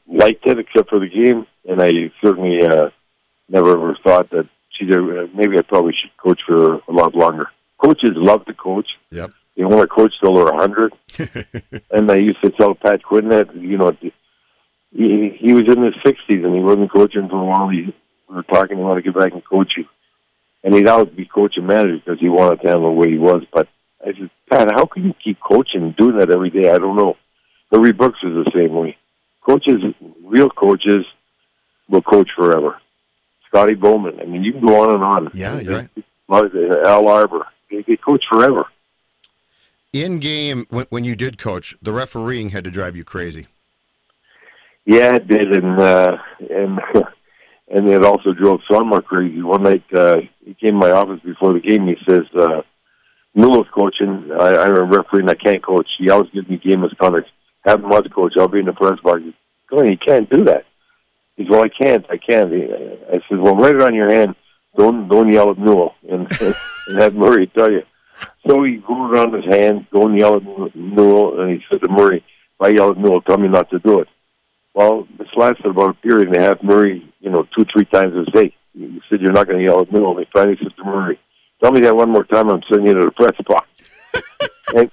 liked 0.08 0.46
it 0.46 0.60
except 0.60 0.90
for 0.90 1.00
the 1.00 1.10
game, 1.10 1.48
and 1.68 1.82
I 1.82 1.90
certainly 2.22 2.64
uh, 2.64 2.90
never 3.50 3.72
ever 3.72 3.98
thought 4.04 4.30
that 4.32 4.48
geez, 4.78 4.94
uh, 4.94 5.28
maybe 5.34 5.58
I 5.58 5.62
probably 5.62 5.94
should 6.00 6.16
coach 6.18 6.42
for 6.46 6.76
a 6.76 6.92
lot 6.92 7.16
longer. 7.16 7.48
Coaches 7.78 8.12
love 8.16 8.46
to 8.46 8.54
coach. 8.54 8.88
Yep. 9.12 9.32
They 9.56 9.64
want 9.64 9.82
to 9.82 9.88
coach 9.88 10.14
till 10.22 10.34
they're 10.34 10.48
a 10.48 10.58
hundred. 10.58 10.94
and 11.92 12.12
I 12.12 12.16
used 12.16 12.42
to 12.44 12.50
tell 12.52 12.76
Pat 12.76 13.04
Quinn 13.04 13.30
that 13.30 13.56
you 13.56 13.78
know 13.78 13.96
he 14.96 15.36
he 15.38 15.54
was 15.54 15.66
in 15.68 15.84
his 15.84 15.96
sixties 16.06 16.44
and 16.44 16.56
he 16.56 16.62
wasn't 16.62 16.92
coaching 16.92 17.28
for 17.30 17.42
a 17.42 17.46
while. 17.46 17.70
He 17.70 17.94
we 18.30 18.36
were 18.36 18.44
talking, 18.44 18.78
he 18.78 18.84
wanted 18.84 19.04
to 19.04 19.12
get 19.12 19.20
back 19.20 19.34
and 19.34 19.46
coach 19.46 19.74
you. 19.78 19.86
And 20.64 20.74
he'd 20.74 20.88
always 20.88 21.14
be 21.14 21.26
coaching 21.26 21.68
manager 21.68 22.02
because 22.04 22.20
he 22.20 22.30
wanted 22.30 22.62
to 22.62 22.68
handle 22.68 22.90
the 22.90 23.00
way 23.00 23.12
he 23.12 23.18
was. 23.18 23.44
But 23.54 23.68
I 24.02 24.14
said, 24.14 24.32
Pat, 24.50 24.72
how 24.74 24.86
can 24.86 25.04
you 25.04 25.14
keep 25.24 25.40
coaching 25.40 25.84
and 25.84 25.96
doing 25.96 26.18
that 26.18 26.32
every 26.32 26.50
day? 26.50 26.72
I 26.72 26.80
don't 26.80 26.96
know. 26.96 27.18
Larry 27.72 27.92
Brooks 27.92 28.20
is 28.24 28.34
the 28.34 28.52
same 28.56 28.74
way. 28.74 28.98
Coaches, 29.46 29.82
real 30.24 30.50
coaches, 30.50 31.06
will 31.88 32.02
coach 32.02 32.30
forever. 32.36 32.78
Scotty 33.48 33.76
Bowman. 33.76 34.20
I 34.20 34.26
mean, 34.26 34.44
you 34.44 34.54
can 34.54 34.66
go 34.66 34.82
on 34.82 34.96
and 34.96 35.04
on. 35.04 35.32
Yeah, 35.36 35.60
you're 35.60 35.76
right. 35.76 35.90
Uh, 36.28 36.88
Al 36.88 37.08
Arbour. 37.08 37.46
They, 37.70 37.84
they 37.88 37.98
coach 37.98 38.24
forever. 38.32 38.66
In 39.94 40.20
game, 40.20 40.66
when, 40.70 40.88
when 40.90 41.04
you 41.04 41.16
did 41.16 41.38
coach, 41.38 41.76
the 41.80 41.94
refereeing 41.94 42.50
had 42.50 42.64
to 42.64 42.72
drive 42.72 42.96
you 42.96 43.04
crazy. 43.04 43.48
Yeah, 44.86 45.16
it 45.16 45.28
did, 45.28 45.52
and 45.52 45.80
uh, 45.80 46.18
and 46.50 46.80
and 47.68 47.90
it 47.90 48.04
also 48.04 48.34
drove 48.34 48.62
Sonmor 48.70 49.04
crazy. 49.04 49.42
One 49.42 49.64
night, 49.64 49.84
uh, 49.94 50.18
he 50.46 50.54
came 50.54 50.80
to 50.80 50.88
my 50.88 50.92
office 50.92 51.20
before 51.26 51.54
the 51.54 51.60
game. 51.60 51.88
He 51.88 51.96
says, 52.08 52.26
uh, 52.38 52.62
"Newell's 53.34 53.68
coaching. 53.74 54.30
I, 54.40 54.58
I'm 54.58 54.78
a 54.78 54.84
referee, 54.84 55.22
and 55.22 55.30
I 55.30 55.34
can't 55.34 55.66
coach. 55.66 55.88
He 55.98 56.10
always 56.12 56.30
gives 56.32 56.48
me 56.48 56.58
game 56.58 56.82
misconduct. 56.82 57.30
Have 57.66 57.84
him 57.84 57.92
as 57.92 58.04
coach. 58.14 58.34
I'll 58.38 58.48
be 58.48 58.60
in 58.60 58.66
the 58.66 58.74
press 58.74 59.00
box. 59.04 59.22
Go 59.70 59.78
ahead, 59.78 59.92
you 59.92 59.98
can't 59.98 60.30
do 60.30 60.44
that." 60.46 60.66
He 61.36 61.44
says, 61.44 61.50
"Well, 61.50 61.64
I 61.64 61.70
can't. 61.70 62.06
I 62.12 62.18
can't." 62.18 62.54
I 62.54 63.20
said, 63.28 63.40
"Well, 63.40 63.56
write 63.56 63.76
it 63.76 63.82
on 63.82 63.96
your 63.96 64.14
hand. 64.14 64.36
Don't 64.78 65.08
don't 65.08 65.34
yell 65.34 65.50
at 65.50 65.58
Newell, 65.58 65.96
and 66.10 66.32
and 66.40 66.98
have 67.00 67.16
Murray 67.16 67.48
tell 67.48 67.72
you." 67.72 67.82
So 68.48 68.64
he 68.64 68.84
wrote 68.88 69.16
it 69.16 69.20
on 69.20 69.42
his 69.42 69.52
hand. 69.52 69.88
Don't 69.92 70.16
yell 70.16 70.36
at 70.36 70.76
Newell, 70.76 71.42
and 71.42 71.50
he 71.50 71.66
said 71.72 71.82
to 71.82 71.90
Murray, 71.90 72.18
"If 72.18 72.62
I 72.62 72.70
yell 72.70 72.92
at 72.92 73.00
Newell, 73.00 73.22
tell 73.22 73.40
me 73.40 73.48
not 73.48 73.72
to 73.72 73.80
do 73.80 74.02
it." 74.02 74.08
Well, 74.76 75.08
this 75.18 75.30
lasted 75.38 75.68
about 75.68 75.92
a 75.92 75.94
period 76.02 76.28
and 76.28 76.38
a 76.38 76.42
half. 76.42 76.62
Murray, 76.62 77.10
you 77.22 77.32
know, 77.32 77.48
two, 77.58 77.66
three 77.74 77.86
times 77.86 78.14
a 78.14 78.30
day. 78.32 78.54
He 78.74 79.02
said, 79.10 79.22
You're 79.22 79.32
not 79.32 79.48
going 79.48 79.60
to 79.60 79.64
yell 79.64 79.80
at. 79.80 79.90
And 79.90 80.20
he 80.20 80.26
finally 80.34 80.58
said 80.62 80.76
to 80.76 80.84
Murray, 80.84 81.18
Tell 81.64 81.72
me 81.72 81.80
that 81.82 81.96
one 81.96 82.12
more 82.12 82.26
time, 82.26 82.50
I'm 82.50 82.62
sending 82.70 82.88
you 82.88 82.94
to 82.96 83.06
the 83.06 83.12
press 83.12 83.32
box. 83.48 83.68
and, 84.76 84.92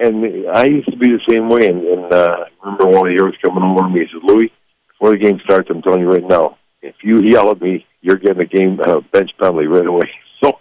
and 0.00 0.50
I 0.50 0.64
used 0.64 0.90
to 0.90 0.96
be 0.96 1.08
the 1.08 1.20
same 1.28 1.48
way. 1.48 1.68
And, 1.68 1.84
and 1.84 2.12
uh, 2.12 2.46
I 2.62 2.64
remember 2.64 2.86
one 2.86 3.06
of 3.08 3.14
the 3.14 3.22
years 3.22 3.36
coming 3.42 3.62
over 3.62 3.82
to 3.82 3.88
me. 3.88 4.00
He 4.00 4.06
said, 4.06 4.24
Louis, 4.24 4.52
before 4.88 5.12
the 5.12 5.22
game 5.22 5.40
starts, 5.44 5.70
I'm 5.70 5.82
telling 5.82 6.00
you 6.00 6.10
right 6.10 6.26
now, 6.26 6.58
if 6.82 6.96
you 7.04 7.20
yell 7.20 7.52
at 7.52 7.62
me, 7.62 7.86
you're 8.00 8.16
getting 8.16 8.42
a 8.42 8.46
game 8.46 8.80
uh, 8.84 9.00
bench 9.12 9.30
penalty 9.40 9.66
right 9.66 9.86
away. 9.86 10.10
So, 10.42 10.58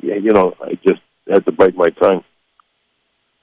you 0.00 0.32
know, 0.32 0.54
I 0.60 0.78
just 0.86 1.00
had 1.28 1.44
to 1.46 1.52
bite 1.52 1.74
my 1.74 1.90
tongue. 1.90 2.22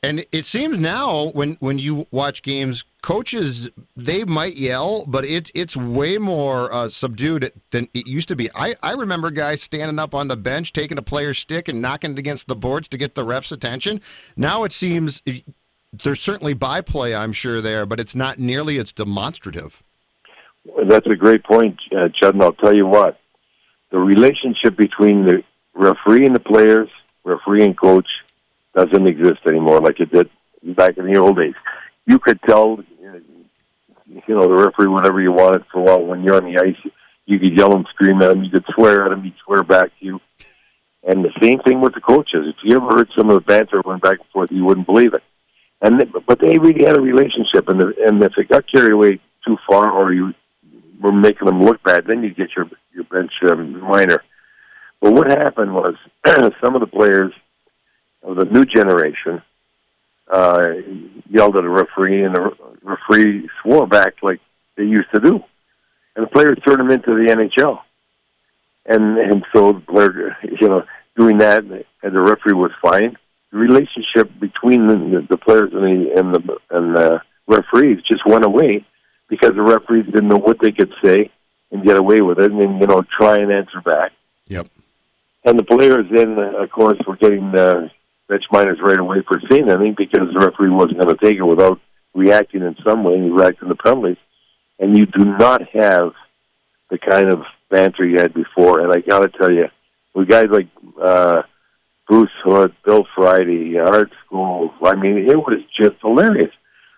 And 0.04 0.26
it 0.32 0.48
seems 0.48 0.80
now 0.80 1.30
when 1.30 1.58
when 1.60 1.78
you 1.78 2.08
watch 2.10 2.42
games, 2.42 2.84
coaches 3.04 3.70
they 3.96 4.24
might 4.24 4.56
yell, 4.56 5.06
but 5.06 5.26
it's 5.26 5.52
it's 5.54 5.78
way 5.78 6.18
more 6.18 6.74
uh, 6.74 6.90
subdued 6.90 7.52
than 7.70 7.88
it 7.94 8.08
used 8.08 8.28
to 8.30 8.36
be. 8.36 8.50
I, 8.56 8.74
I 8.82 8.94
remember 8.94 9.30
guys 9.30 9.62
standing 9.62 10.00
up 10.00 10.16
on 10.16 10.28
the 10.28 10.36
bench, 10.36 10.74
taking 10.74 10.98
a 10.98 11.04
player's 11.04 11.38
stick 11.38 11.68
and 11.68 11.84
knocking 11.84 12.14
it 12.14 12.20
against 12.20 12.48
the 12.48 12.56
boards 12.56 12.88
to 12.88 12.98
get 12.98 13.14
the 13.14 13.24
ref's 13.24 13.52
attention. 13.52 14.02
Now 14.36 14.64
it 14.64 14.72
seems 14.72 15.22
there's 15.94 16.22
certainly 16.22 16.56
byplay, 16.56 17.14
I'm 17.14 17.34
sure 17.34 17.62
there, 17.62 17.86
but 17.86 18.00
it's 18.00 18.16
not 18.16 18.40
nearly 18.40 18.80
as 18.80 18.92
demonstrative. 18.92 19.84
That's 20.88 21.08
a 21.08 21.16
great 21.16 21.44
point, 21.44 21.78
uh, 21.92 22.08
Chud. 22.08 22.34
And 22.34 22.42
I'll 22.42 22.54
tell 22.54 22.76
you 22.76 22.88
what, 22.88 23.20
the 23.92 24.00
relationship 24.00 24.76
between 24.78 25.26
the 25.26 25.44
referee 25.76 26.26
and 26.26 26.36
the 26.36 26.40
players, 26.40 26.90
referee 27.24 27.64
and 27.66 27.78
coach, 27.78 28.08
doesn't 28.74 29.08
exist 29.08 29.40
anymore 29.48 29.82
like 29.82 30.00
it 30.00 30.12
did 30.12 30.30
back 30.76 30.98
in 30.98 31.12
the 31.12 31.20
old 31.20 31.40
days. 31.40 31.54
You 32.06 32.20
could 32.20 32.40
tell, 32.48 32.80
you 33.00 34.22
know, 34.28 34.48
the 34.48 34.64
referee 34.66 34.88
whatever 34.88 35.22
you 35.22 35.32
wanted 35.32 35.66
for 35.72 35.80
a 35.80 35.84
while. 35.84 36.06
When 36.06 36.24
you're 36.24 36.36
on 36.36 36.52
the 36.52 36.60
ice, 36.60 36.92
you 37.26 37.40
could 37.40 37.58
yell 37.58 37.76
and 37.76 37.86
scream 37.94 38.22
at 38.22 38.32
him. 38.32 38.44
You 38.44 38.52
could 38.52 38.66
swear 38.74 39.06
at 39.06 39.12
him. 39.12 39.24
He'd 39.24 39.36
swear 39.46 39.64
back 39.64 39.92
to 40.00 40.06
you. 40.06 40.20
And 41.04 41.26
the 41.26 41.32
same 41.42 41.60
thing 41.60 41.82
with 41.82 41.94
the 41.94 42.02
coaches. 42.02 42.48
If 42.48 42.56
you 42.64 42.76
ever 42.76 42.98
heard 42.98 43.10
some 43.18 43.30
of 43.30 43.36
the 43.36 43.42
banter 43.42 43.82
went 43.84 44.04
back 44.04 44.20
and 44.20 44.30
forth, 44.30 44.52
you 44.52 44.66
wouldn't 44.66 44.86
believe 44.86 45.14
it. 45.14 45.24
And 45.82 46.00
but 46.28 46.40
they 46.40 46.60
really 46.60 46.86
had 46.86 46.98
a 46.98 47.02
relationship, 47.02 47.68
and 47.68 47.82
the, 47.82 47.94
and 48.06 48.24
if 48.24 48.34
it 48.38 48.50
got 48.50 48.72
carried 48.72 48.92
away 48.92 49.20
too 49.46 49.58
far, 49.68 49.92
or 49.92 50.14
you 50.14 50.32
were 51.02 51.12
making 51.12 51.48
them 51.48 51.64
look 51.64 51.82
bad, 51.82 52.06
then 52.06 52.22
you 52.22 52.32
get 52.36 52.50
your 52.56 52.70
your 52.94 53.04
bench 53.06 53.32
um, 53.50 53.82
minor. 53.82 54.24
But 55.02 55.14
what 55.14 55.32
happened 55.32 55.74
was 55.74 55.96
some 56.64 56.76
of 56.76 56.82
the 56.82 56.88
players 56.88 57.34
of 58.24 58.36
the 58.36 58.46
new 58.46 58.66
generation 58.66 59.42
uh, 60.32 60.68
yelled 61.30 61.58
at 61.58 61.64
a 61.64 61.70
referee, 61.70 62.24
and 62.24 62.36
the 62.36 62.56
referee 62.84 63.50
swore 63.62 63.88
back 63.88 64.16
like 64.22 64.40
they 64.78 64.84
used 64.84 65.10
to 65.14 65.20
do, 65.20 65.44
and 66.16 66.26
the 66.26 66.30
players 66.30 66.58
turned 66.66 66.82
him 66.82 66.92
into 66.92 67.12
the 67.12 67.32
NHL. 67.32 67.80
And 68.86 69.18
and 69.18 69.46
so 69.54 69.74
the 69.74 69.82
player, 69.82 70.38
you 70.44 70.68
know, 70.68 70.84
doing 71.18 71.38
that, 71.40 71.64
and 71.64 72.16
the 72.16 72.22
referee 72.22 72.54
was 72.54 72.72
fine. 72.82 73.18
The 73.52 73.58
relationship 73.58 74.32
between 74.40 74.88
the, 74.88 75.26
the 75.30 75.38
players 75.38 75.72
and 75.74 75.84
the 75.84 76.14
and 76.18 76.34
the 76.34 76.58
and 76.72 76.96
the 76.96 77.22
referees 77.48 78.00
just 78.10 78.26
went 78.26 78.46
away 78.46 78.86
because 79.30 79.54
the 79.54 79.62
referees 79.62 80.06
didn't 80.06 80.30
know 80.30 80.38
what 80.38 80.60
they 80.62 80.72
could 80.72 80.94
say 81.04 81.30
and 81.72 81.86
get 81.86 81.98
away 81.98 82.22
with 82.22 82.40
it, 82.40 82.52
and 82.52 82.62
then 82.62 82.80
you 82.80 82.88
know 82.88 83.04
try 83.18 83.38
and 83.38 83.52
answer 83.52 83.82
back. 83.82 84.12
Yep. 84.48 84.68
And 85.44 85.58
the 85.58 85.64
players 85.64 86.06
then, 86.12 86.38
of 86.38 86.70
course, 86.70 87.00
were 87.08 87.16
getting 87.16 87.56
uh, 87.56 87.90
bench 88.32 88.46
minors 88.50 88.80
right 88.82 88.98
away 88.98 89.18
for 89.28 89.42
seeing 89.50 89.70
anything 89.70 89.94
because 89.98 90.30
the 90.34 90.40
referee 90.40 90.70
wasn't 90.70 90.98
going 90.98 91.16
to 91.16 91.24
take 91.24 91.38
it 91.38 91.44
without 91.44 91.80
reacting 92.14 92.62
in 92.62 92.76
some 92.86 93.04
way. 93.04 93.22
He 93.22 93.30
reacted 93.30 93.68
to 93.68 93.76
penalties, 93.76 94.18
and 94.80 94.98
you 94.98 95.06
do 95.06 95.26
not 95.26 95.62
have 95.74 96.14
the 96.90 96.98
kind 96.98 97.30
of 97.30 97.44
banter 97.70 98.06
you 98.06 98.20
had 98.20 98.34
before. 98.34 98.80
And 98.80 98.92
I 98.92 99.02
got 99.02 99.20
to 99.20 99.38
tell 99.38 99.52
you, 99.52 99.66
with 100.16 100.30
guys 100.30 100.48
like 100.50 100.70
uh, 101.02 101.42
Bruce 102.08 102.32
Hood, 102.44 102.74
Bill 102.86 103.06
Friday, 103.16 103.78
Art 103.78 104.12
Skov, 104.26 104.72
I 104.82 104.96
mean, 104.96 105.30
it 105.30 105.38
was 105.38 105.60
just 105.78 106.00
hilarious. 106.02 106.54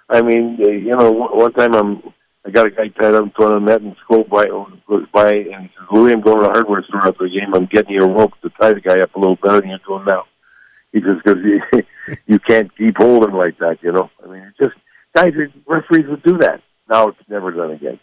I 0.10 0.22
mean, 0.22 0.58
you 0.60 0.94
know, 0.94 1.12
one 1.12 1.54
time 1.54 1.74
I'm 1.74 2.13
I 2.46 2.52
got 2.52 2.68
a 2.68 2.72
guy 2.72 2.90
tied 2.90 3.16
up 3.16 3.24
in 3.24 3.46
of 3.46 3.54
the 3.54 3.60
net 3.60 3.82
and 3.82 3.96
Scholes 4.06 4.30
by 4.30 4.46
goes 4.46 5.08
by 5.13 5.34
and 5.34 5.63
he 5.63 5.70
says, 5.70 5.88
Louis, 5.92 6.12
I'm 6.12 6.22
going 6.22 6.40
to 6.40 6.44
the 6.44 6.50
hardware 6.50 6.84
store 6.84 7.08
after 7.08 7.24
the 7.24 7.30
game. 7.30 7.54
I'm 7.56 7.68
getting 7.68 7.94
you 7.94 8.04
a 8.04 8.08
rope 8.08 8.34
to 8.42 8.50
tie 8.50 8.74
the 8.74 8.82
guy 8.82 9.00
up 9.00 9.16
a 9.16 9.20
little 9.20 9.38
better 9.38 9.62
than 9.62 9.70
you're 9.70 9.80
doing 9.88 10.04
now. 10.06 10.25
He 11.00 11.00
because 11.00 11.38
you, 11.43 11.62
you 12.27 12.39
can't 12.39 12.75
keep 12.77 12.97
holding 12.97 13.33
like 13.33 13.57
that, 13.57 13.79
you 13.81 13.91
know. 13.91 14.12
I 14.23 14.27
mean, 14.27 14.43
it's 14.43 14.57
just 14.57 14.77
guys, 15.15 15.33
referees 15.65 16.07
would 16.07 16.23
do 16.23 16.38
that. 16.38 16.62
Now 16.89 17.07
it's 17.07 17.17
never 17.27 17.51
done 17.51 17.71
again. 17.71 18.00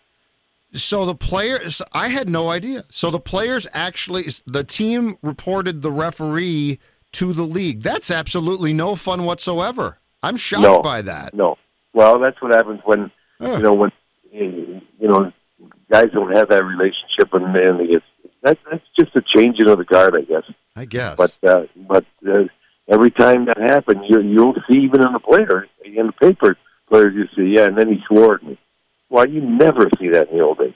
So 0.72 1.04
the 1.04 1.14
players, 1.14 1.82
I 1.92 2.08
had 2.08 2.28
no 2.28 2.48
idea. 2.48 2.84
So 2.90 3.10
the 3.10 3.20
players 3.20 3.66
actually, 3.72 4.28
the 4.46 4.64
team 4.64 5.18
reported 5.22 5.82
the 5.82 5.92
referee 5.92 6.78
to 7.12 7.32
the 7.32 7.42
league. 7.42 7.82
That's 7.82 8.10
absolutely 8.10 8.72
no 8.72 8.96
fun 8.96 9.24
whatsoever. 9.24 9.98
I'm 10.22 10.36
shocked 10.36 10.62
no, 10.62 10.80
by 10.80 11.02
that. 11.02 11.34
No. 11.34 11.56
Well, 11.92 12.18
that's 12.18 12.40
what 12.40 12.52
happens 12.52 12.80
when 12.84 13.10
you 13.40 13.58
know 13.58 13.74
when 13.74 13.90
you 14.32 14.82
know 15.00 15.32
guys 15.90 16.10
don't 16.12 16.36
have 16.36 16.48
that 16.50 16.64
relationship, 16.64 17.32
and 17.32 17.54
then 17.54 17.80
it's 17.80 18.04
that, 18.42 18.58
that's 18.70 18.84
just 18.98 19.16
a 19.16 19.22
changing 19.22 19.68
of 19.68 19.78
the 19.78 19.84
guard, 19.84 20.16
I 20.16 20.22
guess. 20.22 20.44
I 20.76 20.84
guess. 20.84 21.16
But 21.16 21.36
uh, 21.42 21.62
but 21.88 22.04
uh, 22.28 22.44
every 22.90 23.10
time 23.10 23.46
that 23.46 23.58
happens, 23.58 24.04
you, 24.08 24.20
you'll 24.20 24.54
see 24.68 24.80
even 24.80 25.02
in 25.02 25.12
the 25.12 25.20
players 25.20 25.68
in 25.84 26.06
the 26.06 26.12
paper 26.12 26.56
players 26.88 27.14
you 27.14 27.26
see, 27.36 27.54
yeah, 27.56 27.66
and 27.66 27.78
then 27.78 27.88
he 27.88 28.02
swore 28.06 28.34
at 28.34 28.42
me. 28.42 28.58
Well, 29.08 29.28
you 29.28 29.40
never 29.40 29.88
see 29.98 30.08
that 30.08 30.28
in 30.28 30.38
the 30.38 30.44
old 30.44 30.58
days. 30.58 30.74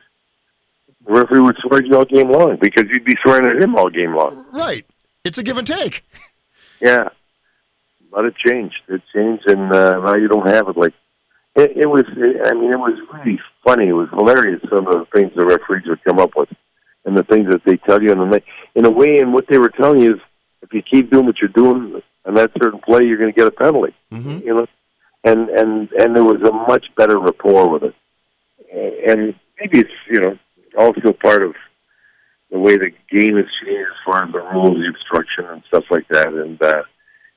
The 1.06 1.12
referee 1.12 1.40
would 1.40 1.56
swear 1.58 1.80
at 1.80 1.86
you 1.86 1.96
all 1.96 2.04
game 2.04 2.30
long 2.30 2.56
because 2.60 2.84
you'd 2.88 3.04
be 3.04 3.16
swearing 3.22 3.46
at 3.46 3.62
him 3.62 3.76
all 3.76 3.90
game 3.90 4.14
long. 4.14 4.46
Right. 4.52 4.86
It's 5.24 5.38
a 5.38 5.42
give 5.42 5.58
and 5.58 5.66
take. 5.66 6.04
Yeah, 6.80 7.08
but 8.10 8.24
it 8.24 8.34
changed. 8.36 8.82
It 8.88 9.02
changed, 9.14 9.46
and 9.48 9.72
uh, 9.72 10.00
now 10.00 10.16
you 10.16 10.28
don't 10.28 10.46
have 10.46 10.68
it 10.68 10.76
like 10.76 10.92
it, 11.56 11.76
it 11.76 11.86
was. 11.86 12.04
I 12.08 12.52
mean, 12.52 12.72
it 12.72 12.78
was 12.78 12.98
really 13.12 13.40
funny. 13.64 13.88
It 13.88 13.92
was 13.92 14.08
hilarious. 14.10 14.60
Some 14.68 14.86
of 14.86 14.92
the 14.92 15.06
things 15.14 15.32
the 15.34 15.46
referees 15.46 15.86
would 15.86 16.02
come 16.04 16.18
up 16.18 16.32
with, 16.36 16.48
and 17.04 17.16
the 17.16 17.22
things 17.22 17.48
that 17.50 17.64
they 17.64 17.76
tell 17.76 18.02
you, 18.02 18.12
and 18.12 18.32
they, 18.32 18.42
in 18.74 18.84
a 18.84 18.90
way, 18.90 19.18
and 19.20 19.32
what 19.32 19.46
they 19.48 19.58
were 19.58 19.70
telling 19.70 20.00
you 20.00 20.14
is 20.14 20.20
you 20.74 20.82
keep 20.82 21.10
doing 21.10 21.26
what 21.26 21.36
you're 21.40 21.48
doing 21.48 22.02
on 22.26 22.34
that 22.34 22.50
certain 22.60 22.80
play, 22.80 23.04
you're 23.04 23.18
going 23.18 23.32
to 23.32 23.38
get 23.38 23.46
a 23.46 23.50
penalty. 23.50 23.94
Mm-hmm. 24.12 24.46
You 24.46 24.54
know, 24.54 24.66
and 25.24 25.48
and 25.48 25.90
and 25.92 26.16
there 26.16 26.24
was 26.24 26.42
a 26.42 26.52
much 26.52 26.86
better 26.96 27.18
rapport 27.18 27.68
with 27.68 27.84
it. 27.84 27.94
And 29.06 29.34
maybe 29.60 29.80
it's 29.80 29.90
you 30.10 30.20
know 30.20 30.38
also 30.78 31.12
part 31.12 31.42
of 31.42 31.54
the 32.50 32.58
way 32.58 32.76
the 32.76 32.90
game 33.10 33.36
has 33.36 33.46
changed 33.62 33.88
as 33.90 34.04
far 34.04 34.24
as 34.24 34.32
the 34.32 34.40
rules, 34.40 34.78
the 34.78 34.90
obstruction, 34.90 35.46
and 35.46 35.62
stuff 35.68 35.84
like 35.90 36.06
that. 36.08 36.28
And 36.28 36.62
uh, 36.62 36.82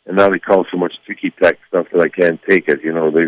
and 0.05 0.17
now 0.17 0.29
they 0.29 0.39
call 0.39 0.65
so 0.71 0.77
much 0.77 0.93
ticky 1.05 1.31
tack 1.41 1.57
stuff 1.67 1.87
that 1.91 2.01
I 2.01 2.09
can't 2.09 2.39
take 2.49 2.67
it. 2.67 2.83
You 2.83 2.93
know, 2.93 3.11
they 3.11 3.25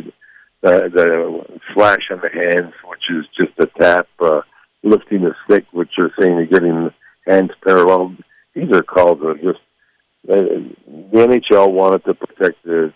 the 0.61 0.89
the 0.93 1.59
slash 1.73 2.09
on 2.11 2.21
the 2.21 2.29
hands, 2.29 2.73
which 2.85 3.03
is 3.09 3.25
just 3.39 3.57
a 3.59 3.67
tap, 3.79 4.07
uh, 4.19 4.41
lifting 4.83 5.21
the 5.21 5.33
stick, 5.45 5.65
which 5.71 5.91
you're 5.97 6.11
saying 6.19 6.35
you're 6.35 6.45
getting 6.45 6.91
hands 7.27 7.51
parallel. 7.65 8.15
These 8.55 8.71
are 8.73 8.81
calls 8.81 9.19
that 9.19 9.27
are 9.27 9.35
just 9.35 9.59
the 10.25 10.75
NHL 11.13 11.71
wanted 11.71 12.05
to 12.05 12.13
protect 12.13 12.63
the 12.63 12.93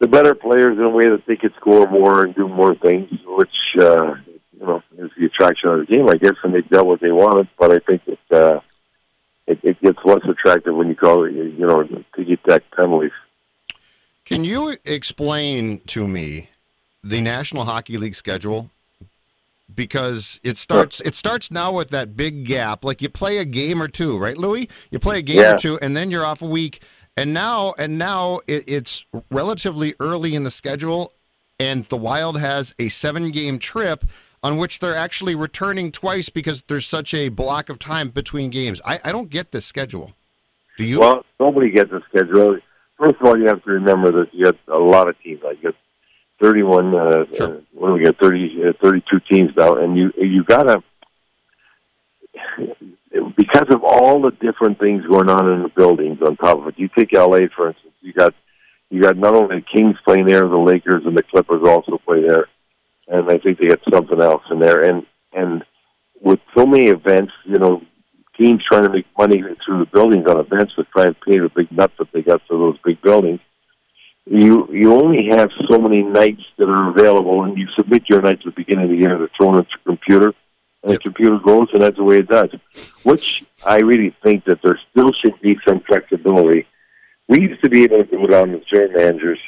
the 0.00 0.08
better 0.08 0.34
players 0.34 0.78
in 0.78 0.84
a 0.84 0.90
way 0.90 1.10
that 1.10 1.26
they 1.26 1.36
could 1.36 1.52
score 1.60 1.86
more 1.90 2.24
and 2.24 2.34
do 2.34 2.48
more 2.48 2.74
things, 2.74 3.10
which 3.26 3.48
uh, 3.78 4.14
you 4.58 4.66
know 4.66 4.82
is 4.98 5.10
the 5.18 5.26
attraction 5.26 5.70
of 5.70 5.80
the 5.80 5.92
game, 5.92 6.08
I 6.08 6.16
guess, 6.16 6.36
and 6.42 6.54
they 6.54 6.62
got 6.62 6.86
what 6.86 7.00
they 7.00 7.12
wanted. 7.12 7.48
But 7.58 7.72
I 7.72 7.78
think 7.86 8.02
it 8.06 8.18
uh, 8.30 8.60
it, 9.46 9.58
it 9.62 9.80
gets 9.82 9.98
less 10.04 10.22
attractive 10.28 10.74
when 10.74 10.88
you 10.88 10.94
call 10.94 11.24
it, 11.24 11.32
you 11.32 11.66
know, 11.66 11.82
ticky 12.16 12.38
tack 12.48 12.62
penalties. 12.76 13.10
Can 14.24 14.44
you 14.44 14.76
explain 14.84 15.80
to 15.88 16.06
me 16.06 16.50
the 17.02 17.20
National 17.20 17.64
Hockey 17.64 17.98
League 17.98 18.14
schedule? 18.14 18.70
Because 19.74 20.40
it 20.42 20.56
starts 20.56 21.00
it 21.00 21.14
starts 21.14 21.50
now 21.50 21.72
with 21.72 21.90
that 21.90 22.16
big 22.16 22.44
gap. 22.46 22.84
Like 22.84 23.02
you 23.02 23.08
play 23.08 23.38
a 23.38 23.44
game 23.44 23.82
or 23.82 23.88
two, 23.88 24.18
right, 24.18 24.36
Louis? 24.36 24.68
You 24.90 24.98
play 24.98 25.18
a 25.18 25.22
game 25.22 25.38
Yeah. 25.38 25.54
or 25.54 25.58
two, 25.58 25.78
and 25.80 25.96
then 25.96 26.10
you're 26.10 26.24
off 26.24 26.42
a 26.42 26.46
week. 26.46 26.82
And 27.16 27.34
now 27.34 27.74
and 27.78 27.98
now 27.98 28.40
it, 28.46 28.64
it's 28.66 29.04
relatively 29.30 29.94
early 30.00 30.34
in 30.34 30.44
the 30.44 30.50
schedule, 30.50 31.12
and 31.58 31.84
the 31.86 31.96
Wild 31.96 32.38
has 32.38 32.74
a 32.78 32.88
seven 32.88 33.30
game 33.30 33.58
trip 33.58 34.04
on 34.42 34.56
which 34.56 34.78
they're 34.78 34.96
actually 34.96 35.34
returning 35.34 35.92
twice 35.92 36.28
because 36.30 36.62
there's 36.62 36.86
such 36.86 37.12
a 37.12 37.28
block 37.28 37.68
of 37.68 37.78
time 37.78 38.08
between 38.08 38.48
games. 38.48 38.80
I, 38.86 38.98
I 39.04 39.12
don't 39.12 39.28
get 39.28 39.52
this 39.52 39.66
schedule. 39.66 40.12
Do 40.78 40.86
you? 40.86 41.00
Well, 41.00 41.24
nobody 41.38 41.70
gets 41.70 41.92
a 41.92 42.00
schedule. 42.08 42.58
First 42.98 43.16
of 43.20 43.26
all, 43.26 43.38
you 43.38 43.46
have 43.48 43.62
to 43.64 43.70
remember 43.70 44.10
that 44.12 44.32
you 44.32 44.44
got 44.44 44.56
a 44.68 44.78
lot 44.78 45.08
of 45.08 45.20
teams. 45.22 45.40
Like 45.44 45.58
you 45.58 45.64
got 45.72 45.74
31. 46.40 46.94
Uh, 46.94 47.24
Sure. 47.34 47.46
uh, 47.46 47.60
what 47.72 47.88
do 47.88 47.94
we 47.94 48.04
got? 48.04 48.18
30, 48.18 48.64
uh, 48.68 48.72
32 48.82 49.20
teams 49.30 49.50
now, 49.56 49.74
and 49.74 49.96
you 49.96 50.12
you 50.16 50.44
gotta 50.44 50.82
because 53.36 53.66
of 53.70 53.82
all 53.84 54.20
the 54.22 54.30
different 54.40 54.78
things 54.78 55.04
going 55.06 55.28
on 55.28 55.50
in 55.52 55.62
the 55.62 55.68
buildings. 55.68 56.18
On 56.22 56.36
top 56.36 56.58
of 56.58 56.68
it, 56.68 56.74
you 56.78 56.88
take 56.96 57.12
LA 57.12 57.40
for 57.54 57.68
instance. 57.68 57.94
You 58.00 58.12
got 58.12 58.34
you 58.90 59.02
got 59.02 59.16
not 59.16 59.34
only 59.34 59.56
the 59.56 59.62
Kings 59.62 59.96
playing 60.04 60.26
there, 60.26 60.42
the 60.48 60.60
Lakers 60.60 61.02
and 61.04 61.16
the 61.16 61.22
Clippers 61.22 61.62
also 61.66 61.98
play 61.98 62.22
there, 62.26 62.46
and 63.08 63.30
I 63.30 63.38
think 63.38 63.58
they 63.58 63.68
got 63.68 63.80
something 63.92 64.20
else 64.20 64.42
in 64.50 64.58
there. 64.58 64.82
And 64.82 65.06
and 65.32 65.64
with 66.20 66.40
so 66.56 66.66
many 66.66 66.88
events, 66.88 67.32
you 67.44 67.58
know, 67.58 67.82
teams 68.38 68.62
trying 68.68 68.84
to 68.84 68.90
make 68.90 69.06
money 69.18 69.42
through 69.64 69.78
the 69.80 69.90
buildings 69.92 70.26
on 70.28 70.38
events 70.38 70.74
to 70.76 70.84
try 70.84 71.06
and 71.06 71.16
pay 71.20 71.38
the 71.38 71.50
big 71.54 71.70
nuts 71.72 71.94
that 71.98 72.08
they 72.12 72.22
got 72.22 72.42
for 72.48 72.56
those 72.58 72.78
big 72.84 73.00
buildings. 73.02 73.40
You 74.30 74.68
you 74.70 74.94
only 74.94 75.26
have 75.30 75.50
so 75.68 75.76
many 75.76 76.04
nights 76.04 76.42
that 76.56 76.68
are 76.68 76.90
available, 76.90 77.42
and 77.42 77.58
you 77.58 77.66
submit 77.76 78.08
your 78.08 78.22
nights 78.22 78.42
at 78.46 78.54
the 78.54 78.62
beginning 78.62 78.84
of 78.84 78.90
the 78.90 78.96
year. 78.96 79.18
They're 79.18 79.30
thrown 79.36 79.56
into 79.56 79.70
the 79.84 79.90
computer, 79.90 80.32
and 80.84 80.92
the 80.92 80.98
computer 80.98 81.36
goes, 81.40 81.66
and 81.72 81.82
that's 81.82 81.96
the 81.96 82.04
way 82.04 82.18
it 82.18 82.28
does. 82.28 82.50
Which 83.02 83.42
I 83.66 83.78
really 83.78 84.14
think 84.22 84.44
that 84.44 84.62
there 84.62 84.78
still 84.92 85.10
should 85.20 85.40
be 85.40 85.58
some 85.66 85.80
flexibility. 85.80 86.68
We 87.26 87.40
used 87.40 87.60
to 87.64 87.68
be 87.68 87.82
able 87.82 88.04
to 88.04 88.04
go 88.04 88.28
down 88.28 88.52
with 88.52 88.68
general 88.68 88.92
managers, 88.92 89.40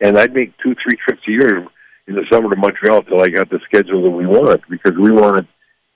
and 0.00 0.18
I'd 0.18 0.32
make 0.32 0.56
two, 0.56 0.74
three 0.82 0.96
trips 0.96 1.28
a 1.28 1.30
year 1.30 1.66
in 2.06 2.14
the 2.14 2.24
summer 2.32 2.48
to 2.48 2.56
Montreal 2.56 3.02
till 3.02 3.20
I 3.20 3.28
got 3.28 3.50
the 3.50 3.60
schedule 3.66 4.02
that 4.04 4.10
we 4.10 4.26
wanted 4.26 4.62
because 4.70 4.96
we 4.96 5.10
wanted 5.10 5.46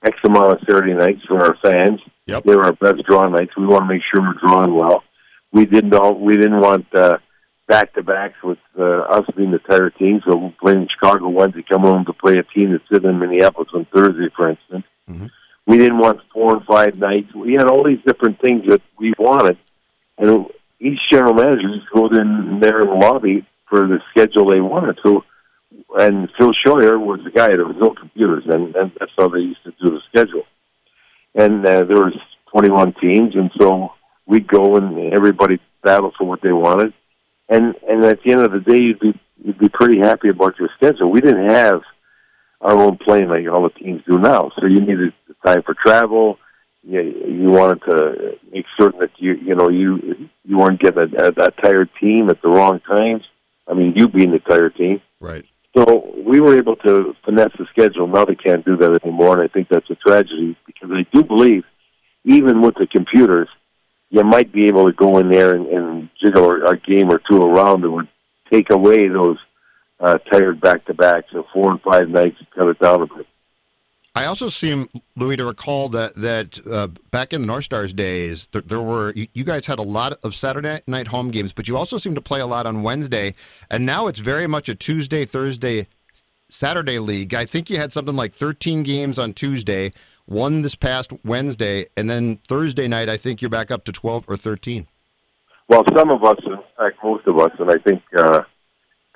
X 0.03 0.19
amount 0.23 0.53
of 0.53 0.59
Saturday 0.67 0.93
nights 0.93 1.23
for 1.27 1.43
our 1.43 1.57
fans. 1.63 1.99
Yep. 2.27 2.43
They 2.43 2.55
were 2.55 2.65
our 2.65 2.73
best 2.73 3.01
draw 3.07 3.27
nights. 3.27 3.57
We 3.57 3.65
want 3.65 3.85
to 3.85 3.87
make 3.87 4.03
sure 4.03 4.21
we're 4.21 4.33
drawing 4.33 4.75
well. 4.75 5.03
We 5.51 5.65
didn't 5.65 5.95
all, 5.95 6.13
we 6.13 6.35
didn't 6.35 6.59
want 6.59 6.85
uh, 6.93 7.17
back 7.67 7.93
to 7.93 8.03
backs 8.03 8.35
with 8.43 8.57
uh, 8.77 8.83
us 8.83 9.25
being 9.35 9.51
the 9.51 9.59
tired 9.59 9.95
team. 9.97 10.21
So 10.25 10.35
we're 10.37 10.53
playing 10.61 10.81
in 10.81 10.87
Chicago 10.89 11.29
Wednesday, 11.29 11.63
come 11.69 11.81
home 11.81 12.05
to 12.05 12.13
play 12.13 12.35
a 12.37 12.43
team 12.43 12.71
that's 12.71 12.83
sitting 12.91 13.09
in 13.09 13.19
Minneapolis 13.19 13.69
on 13.73 13.85
Thursday, 13.93 14.29
for 14.35 14.49
instance. 14.49 14.85
Mhm. 15.09 15.29
We 15.67 15.77
didn't 15.77 15.99
want 15.99 16.19
four 16.33 16.55
and 16.57 16.65
five 16.65 16.97
nights. 16.97 17.33
We 17.33 17.53
had 17.53 17.67
all 17.67 17.83
these 17.83 18.01
different 18.05 18.39
things 18.41 18.65
that 18.67 18.81
we 18.97 19.13
wanted, 19.17 19.57
and 20.17 20.47
each 20.79 20.99
general 21.11 21.33
manager 21.33 21.67
just 21.75 21.89
goes 21.91 22.17
in 22.17 22.59
there 22.59 22.81
in 22.81 22.87
the 22.87 22.95
lobby 22.95 23.45
for 23.69 23.87
the 23.87 24.01
schedule 24.09 24.45
they 24.49 24.59
wanted. 24.59 24.99
So 25.03 25.23
and 25.97 26.29
Phil 26.37 26.51
Scheuer 26.65 26.99
was 26.99 27.19
the 27.23 27.31
guy. 27.31 27.49
There 27.49 27.65
was 27.65 27.77
no 27.79 27.91
computers, 27.91 28.43
and, 28.47 28.75
and 28.75 28.91
that's 28.99 29.11
how 29.17 29.27
they 29.29 29.39
used 29.39 29.63
to 29.63 29.71
do 29.81 29.91
the 29.91 30.01
schedule. 30.09 30.43
And 31.35 31.65
uh, 31.65 31.83
there 31.83 31.99
was 31.99 32.17
21 32.51 32.93
teams, 32.93 33.35
and 33.35 33.51
so 33.59 33.93
we'd 34.25 34.47
go 34.47 34.75
and 34.77 35.13
everybody 35.13 35.59
battled 35.83 36.15
for 36.17 36.25
what 36.25 36.41
they 36.41 36.51
wanted. 36.51 36.93
And 37.51 37.75
and 37.87 38.03
at 38.05 38.23
the 38.23 38.31
end 38.31 38.41
of 38.41 38.51
the 38.53 38.61
day, 38.61 38.79
you'd 38.79 38.99
be 38.99 39.13
you'd 39.43 39.59
be 39.59 39.67
pretty 39.67 39.99
happy 39.99 40.29
about 40.29 40.57
your 40.57 40.69
schedule. 40.77 41.11
We 41.11 41.19
didn't 41.19 41.49
have 41.49 41.81
our 42.61 42.77
own 42.77 42.97
plane 42.97 43.27
like 43.27 43.45
all 43.51 43.63
the 43.63 43.69
teams 43.71 44.01
do 44.09 44.17
now, 44.17 44.51
so 44.57 44.67
you 44.67 44.79
needed 44.79 45.13
time 45.45 45.61
for 45.63 45.75
travel. 45.75 46.37
You, 46.83 47.01
you 47.01 47.51
wanted 47.51 47.81
to 47.89 48.37
make 48.53 48.65
certain 48.79 49.01
that 49.01 49.11
you 49.17 49.33
you 49.33 49.53
know 49.53 49.69
you 49.69 50.29
you 50.45 50.57
weren't 50.57 50.79
getting 50.79 51.13
a, 51.13 51.25
a, 51.25 51.27
a 51.27 51.51
tired 51.61 51.89
team 51.99 52.29
at 52.29 52.41
the 52.41 52.47
wrong 52.47 52.79
times. 52.87 53.23
I 53.67 53.73
mean, 53.73 53.93
you 53.97 54.07
being 54.07 54.31
the 54.31 54.39
tired 54.39 54.75
team. 54.75 55.01
right. 55.19 55.45
So 55.75 56.13
we 56.25 56.41
were 56.41 56.57
able 56.57 56.75
to 56.77 57.15
finesse 57.23 57.53
the 57.57 57.65
schedule. 57.71 58.05
Now 58.07 58.25
they 58.25 58.35
can't 58.35 58.65
do 58.65 58.75
that 58.77 58.99
anymore, 59.03 59.37
and 59.37 59.43
I 59.43 59.47
think 59.53 59.67
that's 59.69 59.89
a 59.89 59.95
tragedy 59.95 60.57
because 60.65 60.89
I 60.91 61.05
do 61.13 61.23
believe, 61.23 61.63
even 62.25 62.61
with 62.61 62.75
the 62.75 62.87
computers, 62.87 63.47
you 64.09 64.23
might 64.23 64.51
be 64.51 64.67
able 64.67 64.87
to 64.87 64.93
go 64.93 65.17
in 65.19 65.29
there 65.29 65.55
and, 65.55 65.67
and 65.67 65.90
jiggle 66.21 66.51
a 66.67 66.77
game 66.77 67.09
or 67.09 67.19
two 67.29 67.41
around 67.41 67.81
that 67.81 67.91
would 67.91 68.07
take 68.51 68.69
away 68.69 69.07
those 69.07 69.37
uh, 69.99 70.17
tired 70.31 70.59
back 70.59 70.85
to 70.85 70.93
backs. 70.93 71.27
So 71.31 71.45
four 71.53 71.71
and 71.71 71.81
five 71.81 72.09
nights, 72.09 72.37
cut 72.55 72.67
it 72.67 72.79
down 72.79 73.01
a 73.01 73.07
bit. 73.07 73.27
I 74.13 74.25
also 74.25 74.49
seem, 74.49 74.89
Louis, 75.15 75.37
to 75.37 75.45
recall 75.45 75.87
that 75.89 76.15
that 76.15 76.59
uh, 76.67 76.87
back 77.11 77.31
in 77.31 77.41
the 77.41 77.47
North 77.47 77.63
Stars 77.63 77.93
days, 77.93 78.49
there, 78.51 78.61
there 78.61 78.81
were 78.81 79.13
you, 79.15 79.27
you 79.33 79.45
guys 79.45 79.65
had 79.65 79.79
a 79.79 79.83
lot 79.83 80.13
of 80.23 80.35
Saturday 80.35 80.81
night 80.85 81.07
home 81.07 81.29
games, 81.29 81.53
but 81.53 81.67
you 81.67 81.77
also 81.77 81.97
seem 81.97 82.15
to 82.15 82.21
play 82.21 82.41
a 82.41 82.45
lot 82.45 82.65
on 82.65 82.83
Wednesday, 82.83 83.33
and 83.69 83.85
now 83.85 84.07
it's 84.07 84.19
very 84.19 84.47
much 84.47 84.67
a 84.67 84.75
Tuesday, 84.75 85.23
Thursday, 85.23 85.87
Saturday 86.49 86.99
league. 86.99 87.33
I 87.33 87.45
think 87.45 87.69
you 87.69 87.77
had 87.77 87.93
something 87.93 88.15
like 88.15 88.33
13 88.33 88.83
games 88.83 89.17
on 89.17 89.31
Tuesday, 89.33 89.93
one 90.25 90.61
this 90.61 90.75
past 90.75 91.13
Wednesday, 91.23 91.85
and 91.95 92.09
then 92.09 92.37
Thursday 92.45 92.89
night, 92.89 93.07
I 93.07 93.15
think 93.15 93.41
you're 93.41 93.49
back 93.49 93.71
up 93.71 93.85
to 93.85 93.93
12 93.93 94.25
or 94.27 94.35
13. 94.35 94.87
Well, 95.69 95.83
some 95.95 96.09
of 96.11 96.23
us, 96.23 96.37
in 96.45 96.57
fact, 96.77 96.97
most 97.03 97.25
of 97.27 97.39
us, 97.39 97.51
and 97.59 97.71
I 97.71 97.77
think 97.77 98.01
uh, 98.17 98.41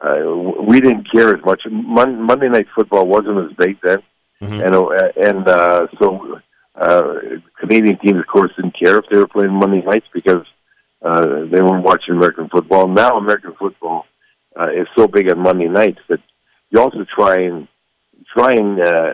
uh, 0.02 0.36
we 0.62 0.80
didn't 0.80 1.12
care 1.12 1.36
as 1.36 1.44
much. 1.46 1.62
Mon- 1.70 2.22
Monday 2.22 2.48
night 2.50 2.68
football 2.76 3.06
wasn't 3.08 3.40
as 3.50 3.56
big 3.58 3.78
then. 3.84 4.00
Mhm. 4.42 4.66
And 4.66 4.76
uh, 4.76 5.30
and 5.30 5.48
uh, 5.48 5.88
so 6.00 6.40
uh, 6.76 7.14
Canadian 7.60 7.98
teams, 8.00 8.20
of 8.20 8.28
course, 8.28 8.52
didn't 8.56 8.78
care 8.78 8.98
if 8.98 9.06
they 9.10 9.18
were 9.18 9.28
playing 9.28 9.54
Monday 9.54 9.82
nights 9.82 10.08
because 10.14 10.46
uh, 11.02 11.46
they 11.52 11.62
weren't 11.62 11.84
watching 11.86 12.16
American 12.16 12.50
football. 12.50 12.88
Now 12.88 13.18
American 13.18 13.54
football 13.58 14.06
uh, 14.60 14.70
is 14.72 14.88
so 14.98 15.08
big 15.08 15.30
on 15.32 15.40
Monday 15.40 15.68
nights 15.70 16.00
that 16.10 16.20
you 16.70 16.80
also 16.82 17.06
try 17.16 17.36
and 17.44 17.68
try 18.36 18.54
and 18.54 18.82
uh, 18.82 19.14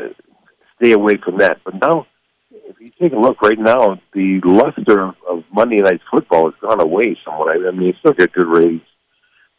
stay 0.78 0.92
away 0.94 1.18
from 1.18 1.38
that. 1.38 1.60
But 1.64 1.76
now, 1.82 2.08
if 2.52 2.80
you 2.80 2.92
take 3.02 3.14
a 3.14 3.20
look 3.20 3.42
right 3.42 3.60
now, 3.60 4.00
the 4.14 4.42
luster 4.44 5.02
of, 5.04 5.16
of 5.30 5.44
Monday 5.52 5.78
night 5.78 6.02
football 6.12 6.52
has 6.52 6.60
gone 6.62 6.82
away 6.82 7.18
somewhat. 7.26 7.56
I, 7.56 7.72
mean, 7.72 7.88
you 7.88 7.94
still 8.00 8.14
get 8.14 8.34
good 8.34 8.48
ratings, 8.48 8.82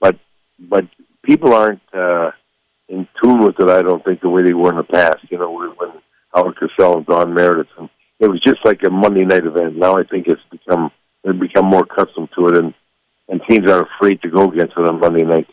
but 0.00 0.18
but 0.58 0.86
people 1.24 1.52
aren't. 1.52 1.82
Uh, 1.92 2.32
in 2.92 3.08
tune 3.22 3.40
with 3.40 3.58
it. 3.58 3.68
I 3.68 3.82
don't 3.82 4.04
think 4.04 4.20
the 4.20 4.28
way 4.28 4.42
they 4.42 4.52
were 4.52 4.70
in 4.70 4.76
the 4.76 4.84
past. 4.84 5.18
You 5.30 5.38
know, 5.38 5.50
when 5.50 5.70
when 5.70 5.90
Howard 6.34 6.56
Cosell 6.56 6.98
and 6.98 7.06
Don 7.06 7.34
Meredith, 7.34 7.68
and 7.78 7.88
it 8.20 8.28
was 8.28 8.40
just 8.40 8.64
like 8.64 8.82
a 8.84 8.90
Monday 8.90 9.24
night 9.24 9.46
event. 9.46 9.76
Now 9.76 9.98
I 9.98 10.04
think 10.04 10.28
it's 10.28 10.42
become 10.50 10.90
they've 11.24 11.38
become 11.38 11.66
more 11.66 11.84
accustomed 11.84 12.28
to 12.36 12.48
it, 12.48 12.56
and 12.56 12.74
and 13.28 13.40
teams 13.48 13.70
are 13.70 13.86
afraid 13.86 14.20
to 14.22 14.30
go 14.30 14.50
against 14.50 14.76
it 14.76 14.86
on 14.86 15.00
Monday 15.00 15.24
night. 15.24 15.48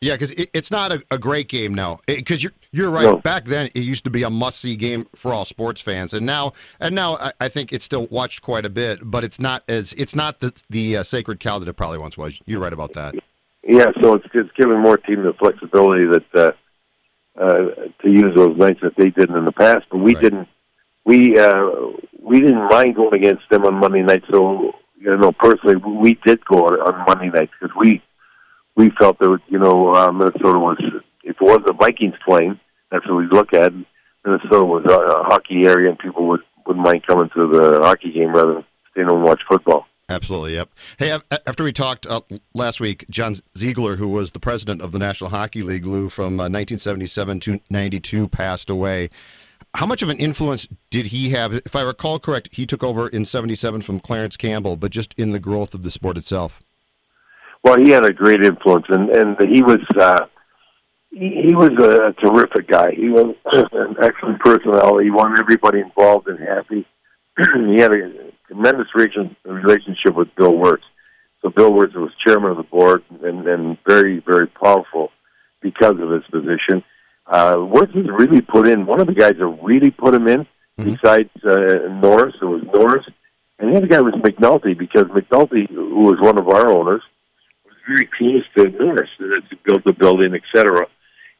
Yeah, 0.00 0.14
because 0.14 0.30
it, 0.32 0.48
it's 0.54 0.70
not 0.70 0.92
a, 0.92 1.02
a 1.10 1.18
great 1.18 1.48
game 1.48 1.74
now. 1.74 2.00
Because 2.06 2.42
you're 2.42 2.54
you're 2.72 2.90
right. 2.90 3.04
No. 3.04 3.18
Back 3.18 3.44
then, 3.44 3.66
it 3.74 3.80
used 3.80 4.04
to 4.04 4.10
be 4.10 4.22
a 4.22 4.30
must 4.30 4.60
see 4.60 4.74
game 4.74 5.06
for 5.14 5.32
all 5.32 5.44
sports 5.44 5.82
fans, 5.82 6.14
and 6.14 6.24
now 6.24 6.54
and 6.80 6.94
now 6.94 7.16
I, 7.16 7.32
I 7.40 7.48
think 7.48 7.72
it's 7.72 7.84
still 7.84 8.06
watched 8.10 8.40
quite 8.40 8.64
a 8.64 8.70
bit, 8.70 9.00
but 9.02 9.24
it's 9.24 9.38
not 9.38 9.62
as 9.68 9.92
it's 9.94 10.14
not 10.14 10.40
the 10.40 10.52
the 10.70 10.98
uh, 10.98 11.02
sacred 11.02 11.38
cow 11.38 11.58
that 11.58 11.68
it 11.68 11.74
probably 11.74 11.98
once 11.98 12.16
was. 12.16 12.40
You're 12.46 12.60
right 12.60 12.72
about 12.72 12.94
that. 12.94 13.14
Yeah, 13.62 13.90
so 14.02 14.14
it's 14.14 14.26
it's 14.32 14.50
giving 14.56 14.80
more 14.80 14.96
teams 14.96 15.22
the 15.22 15.34
flexibility 15.34 16.06
that 16.06 16.24
uh, 16.34 16.52
uh, 17.38 17.58
to 18.02 18.10
use 18.10 18.34
those 18.34 18.56
nights 18.56 18.80
that 18.82 18.96
they 18.96 19.10
didn't 19.10 19.36
in 19.36 19.44
the 19.44 19.52
past. 19.52 19.84
But 19.90 19.98
we 19.98 20.14
Right. 20.14 20.22
didn't. 20.22 20.48
We 21.04 21.38
uh, 21.38 21.70
we 22.22 22.40
didn't 22.40 22.68
mind 22.70 22.96
going 22.96 23.14
against 23.14 23.42
them 23.50 23.66
on 23.66 23.74
Monday 23.74 24.02
night. 24.02 24.22
So 24.30 24.72
you 24.98 25.14
know, 25.14 25.32
personally, 25.32 25.76
we 25.76 26.18
did 26.24 26.42
go 26.46 26.66
on, 26.66 26.80
on 26.80 27.04
Monday 27.06 27.28
nights 27.28 27.52
because 27.60 27.76
we 27.78 28.02
we 28.80 28.90
felt 28.98 29.18
that 29.18 29.38
you 29.48 29.58
know 29.58 29.90
uh, 29.90 30.10
Minnesota 30.10 30.58
was 30.58 30.78
if 31.22 31.36
it 31.36 31.42
was 31.42 31.60
the 31.66 31.74
Vikings 31.74 32.14
playing, 32.26 32.58
that's 32.90 33.06
what 33.06 33.16
we 33.16 33.26
look 33.26 33.52
at. 33.52 33.74
Minnesota 34.24 34.64
was 34.64 34.84
a, 34.88 34.98
a 34.98 35.24
hockey 35.24 35.66
area, 35.66 35.90
and 35.90 35.98
people 35.98 36.26
would 36.28 36.40
wouldn't 36.66 36.84
mind 36.84 37.06
coming 37.06 37.28
to 37.34 37.46
the 37.46 37.80
hockey 37.82 38.10
game 38.10 38.34
rather 38.34 38.54
than 38.54 38.64
staying 38.92 39.08
home 39.08 39.18
and 39.18 39.26
watch 39.26 39.42
football. 39.48 39.86
Absolutely. 40.08 40.54
Yep. 40.54 40.70
Hey, 40.98 41.20
after 41.46 41.62
we 41.62 41.72
talked 41.72 42.06
uh, 42.06 42.22
last 42.52 42.80
week, 42.80 43.04
John 43.10 43.36
Ziegler, 43.56 43.96
who 43.96 44.08
was 44.08 44.32
the 44.32 44.40
president 44.40 44.80
of 44.80 44.90
the 44.90 44.98
National 44.98 45.30
Hockey 45.30 45.62
League, 45.62 45.86
Lou, 45.86 46.08
from 46.08 46.40
uh, 46.40 46.50
1977 46.50 47.40
to 47.40 47.60
92, 47.70 48.26
passed 48.28 48.68
away. 48.68 49.08
How 49.74 49.86
much 49.86 50.02
of 50.02 50.08
an 50.08 50.18
influence 50.18 50.66
did 50.90 51.06
he 51.06 51.30
have? 51.30 51.54
If 51.54 51.76
I 51.76 51.82
recall 51.82 52.18
correct, 52.18 52.48
he 52.50 52.66
took 52.66 52.82
over 52.82 53.06
in 53.06 53.24
77 53.24 53.82
from 53.82 54.00
Clarence 54.00 54.36
Campbell, 54.36 54.76
but 54.76 54.90
just 54.90 55.14
in 55.16 55.30
the 55.30 55.38
growth 55.38 55.74
of 55.74 55.82
the 55.82 55.92
sport 55.92 56.16
itself. 56.16 56.60
Well, 57.62 57.78
he 57.78 57.90
had 57.90 58.04
a 58.04 58.12
great 58.12 58.42
influence, 58.42 58.86
and 58.88 59.10
and 59.10 59.36
he 59.48 59.62
was 59.62 59.80
uh, 59.96 60.26
he, 61.10 61.42
he 61.48 61.54
was 61.54 61.70
a 61.70 62.12
terrific 62.24 62.68
guy. 62.68 62.92
He 62.92 63.08
was 63.08 63.34
an 63.52 63.96
excellent 64.02 64.40
personality. 64.40 65.06
He 65.06 65.10
wanted 65.10 65.40
everybody 65.40 65.80
involved 65.80 66.28
and 66.28 66.38
happy. 66.38 66.86
he 67.76 67.80
had 67.80 67.92
a 67.92 68.32
tremendous 68.46 68.88
relationship 68.94 70.14
with 70.14 70.34
Bill 70.36 70.56
Wirtz. 70.56 70.84
So 71.42 71.50
Bill 71.50 71.72
Wirtz 71.72 71.94
was 71.94 72.10
chairman 72.26 72.50
of 72.50 72.58
the 72.58 72.62
board 72.64 73.02
and, 73.22 73.46
and 73.46 73.78
very, 73.86 74.22
very 74.26 74.46
powerful 74.46 75.10
because 75.62 75.96
of 75.98 76.10
his 76.10 76.24
position. 76.30 76.84
Uh, 77.26 77.56
Wirtz 77.58 77.94
has 77.94 78.06
really 78.06 78.40
put 78.40 78.68
in, 78.68 78.86
one 78.86 79.00
of 79.00 79.06
the 79.06 79.14
guys 79.14 79.34
that 79.38 79.46
really 79.62 79.90
put 79.90 80.14
him 80.14 80.26
in, 80.26 80.46
mm-hmm. 80.78 80.94
besides 80.94 81.30
uh, 81.44 81.88
Norris, 82.00 82.34
it 82.40 82.44
was 82.44 82.62
Norris, 82.74 83.06
and 83.58 83.72
the 83.72 83.78
other 83.78 83.86
guy 83.86 84.00
was 84.00 84.14
McNulty 84.14 84.76
because 84.76 85.04
McNulty, 85.04 85.68
who 85.68 86.04
was 86.04 86.18
one 86.20 86.38
of 86.38 86.48
our 86.48 86.68
owners, 86.68 87.02
very 87.90 88.08
close 88.16 88.44
to 88.56 88.70
Norris 88.78 89.10
to 89.18 89.56
build 89.64 89.82
the 89.84 89.92
building, 89.92 90.34
etc. 90.34 90.86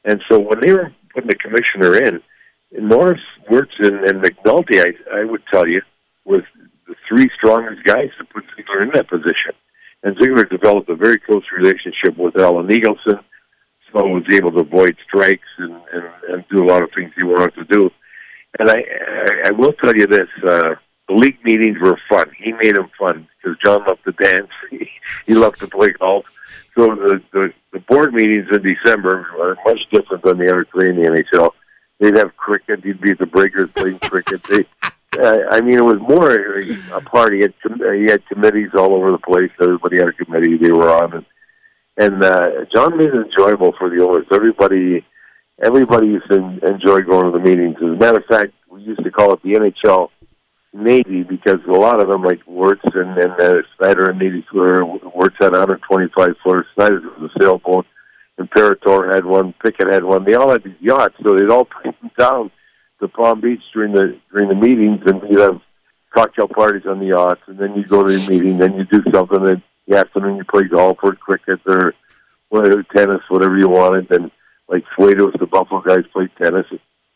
And 0.05 0.23
so 0.29 0.39
when 0.39 0.61
they 0.61 0.73
were 0.73 0.93
putting 1.15 1.29
the 1.29 1.37
commissioner 1.37 1.97
in, 1.97 2.21
Norris, 2.73 3.21
Wirtz, 3.51 3.75
and, 3.79 4.05
and 4.05 4.23
McNulty, 4.23 4.81
I, 4.81 5.21
I 5.21 5.25
would 5.25 5.43
tell 5.53 5.67
you, 5.67 5.83
was 6.25 6.43
the 6.87 6.95
three 7.09 7.29
strongest 7.37 7.85
guys 7.85 8.11
to 8.19 8.25
put 8.25 8.45
Ziegler 8.57 8.83
in 8.83 8.91
that 8.95 9.09
position. 9.09 9.53
And 10.03 10.17
Ziegler 10.21 10.45
developed 10.45 10.89
a 10.89 10.95
very 10.95 11.19
close 11.19 11.43
relationship 11.57 12.17
with 12.17 12.39
Alan 12.39 12.69
Eagleson, 12.69 13.23
so 13.93 14.07
was 14.07 14.23
able 14.33 14.53
to 14.53 14.61
avoid 14.61 14.97
strikes 15.07 15.49
and, 15.59 15.73
and, 15.93 16.05
and 16.29 16.45
do 16.49 16.63
a 16.63 16.67
lot 16.67 16.83
of 16.83 16.91
things 16.95 17.13
he 17.17 17.25
wanted 17.25 17.55
to 17.57 17.65
do. 17.65 17.91
And 18.59 18.71
I, 18.71 18.77
I, 18.77 19.49
I 19.49 19.51
will 19.51 19.73
tell 19.73 19.95
you 19.95 20.07
this, 20.07 20.29
uh, 20.47 20.75
the 21.09 21.15
league 21.15 21.39
meetings 21.45 21.79
were 21.81 21.99
fun. 22.09 22.31
He 22.39 22.53
made 22.53 22.77
them 22.77 22.91
fun 22.99 23.29
because 23.43 23.59
John 23.65 23.85
loved 23.87 24.05
to 24.05 24.13
dance. 24.13 24.51
he 25.27 25.35
loved 25.35 25.61
to 25.61 25.69
play 25.69 25.93
golf. 25.93 26.27
So 26.77 26.95
the, 26.95 27.23
the 27.33 27.53
the 27.73 27.81
board 27.81 28.13
meetings 28.15 28.47
in 28.53 28.63
December 28.63 29.27
are 29.41 29.57
much 29.65 29.81
different 29.91 30.25
than 30.25 30.39
the 30.39 30.51
other 30.51 30.67
three 30.73 30.91
in 30.91 30.97
the 30.97 31.09
NHL. 31.09 31.51
They'd 31.99 32.17
have 32.17 32.37
cricket. 32.37 32.85
You'd 32.85 33.01
be 33.01 33.13
at 33.13 33.19
the 33.19 33.27
Breakers 33.27 33.71
playing 33.73 33.99
cricket. 34.03 34.43
They, 34.45 34.65
uh, 35.19 35.39
I 35.51 35.61
mean, 35.61 35.79
it 35.79 35.85
was 35.85 36.01
more 36.01 36.31
a 36.31 37.01
party. 37.03 37.39
He 37.39 37.43
had, 37.43 37.55
he 37.97 38.05
had 38.05 38.27
committees 38.27 38.71
all 38.75 38.95
over 38.95 39.13
the 39.13 39.19
place. 39.19 39.51
Everybody 39.61 39.99
had 39.99 40.09
a 40.09 40.13
committee 40.13 40.57
they 40.57 40.73
were 40.73 40.91
on, 40.91 41.15
and 41.15 41.27
and 41.97 42.25
uh, 42.25 42.65
John 42.73 42.97
made 42.97 43.09
it 43.09 43.15
enjoyable 43.15 43.73
for 43.79 43.91
the 43.91 44.03
owners. 44.03 44.27
Everybody, 44.33 45.05
everybody 45.63 46.07
used 46.07 46.31
to 46.31 46.37
enjoy 46.67 47.03
going 47.03 47.31
to 47.31 47.39
the 47.39 47.45
meetings. 47.45 47.77
As 47.77 47.83
a 47.83 47.97
matter 47.97 48.19
of 48.19 48.25
fact, 48.25 48.55
we 48.71 48.83
used 48.83 49.03
to 49.03 49.11
call 49.11 49.35
it 49.35 49.43
the 49.43 49.51
NHL 49.51 50.09
Navy 50.73 51.23
because 51.23 51.59
a 51.67 51.73
lot 51.73 52.01
of 52.01 52.09
them, 52.09 52.23
like 52.23 52.41
Wirtz 52.47 52.83
and, 52.95 53.19
and 53.19 53.33
uh, 53.41 53.57
Snider 53.77 54.11
and 54.11 54.19
Navy 54.19 54.45
Square, 54.49 54.85
Wirtz 54.85 55.37
had 55.41 55.53
125 55.53 56.31
footers, 56.45 56.67
Snider 56.75 57.01
was 57.19 57.31
a 57.35 57.41
sailboat, 57.41 57.87
Imperator 58.39 59.13
had 59.13 59.25
one, 59.25 59.53
Pickett 59.63 59.91
had 59.91 60.05
one. 60.05 60.25
They 60.25 60.35
all 60.35 60.51
had 60.51 60.65
these 60.65 60.81
yachts, 60.81 61.17
so 61.23 61.35
they'd 61.35 61.51
all 61.51 61.69
bring 61.83 61.95
down 62.19 62.51
to 63.01 63.09
Palm 63.09 63.41
Beach 63.41 63.63
during 63.73 63.93
the 63.93 64.19
during 64.33 64.49
the 64.49 64.55
meetings, 64.55 65.01
and 65.07 65.23
you'd 65.29 65.41
have 65.41 65.61
cocktail 66.15 66.49
parties 66.49 66.87
on 66.87 67.01
the 67.01 67.07
yachts, 67.07 67.43
and 67.47 67.59
then 67.59 67.75
you 67.75 67.85
go 67.85 68.03
to 68.05 68.13
the 68.13 68.31
meeting, 68.31 68.59
then 68.59 68.75
you 68.75 68.85
do 68.85 69.03
something, 69.13 69.47
and 69.47 69.63
the 69.87 69.97
afternoon 69.97 70.37
you 70.37 70.45
play 70.45 70.65
golf 70.65 70.99
or 71.03 71.15
cricket 71.15 71.61
or 71.67 71.95
whatever, 72.49 72.83
tennis, 72.95 73.21
whatever 73.29 73.59
you 73.59 73.69
wanted, 73.69 74.11
and 74.11 74.31
like 74.69 74.85
Suedos, 74.97 75.39
the 75.39 75.47
Buffalo 75.47 75.81
guys 75.81 76.05
played 76.13 76.31
tennis. 76.41 76.67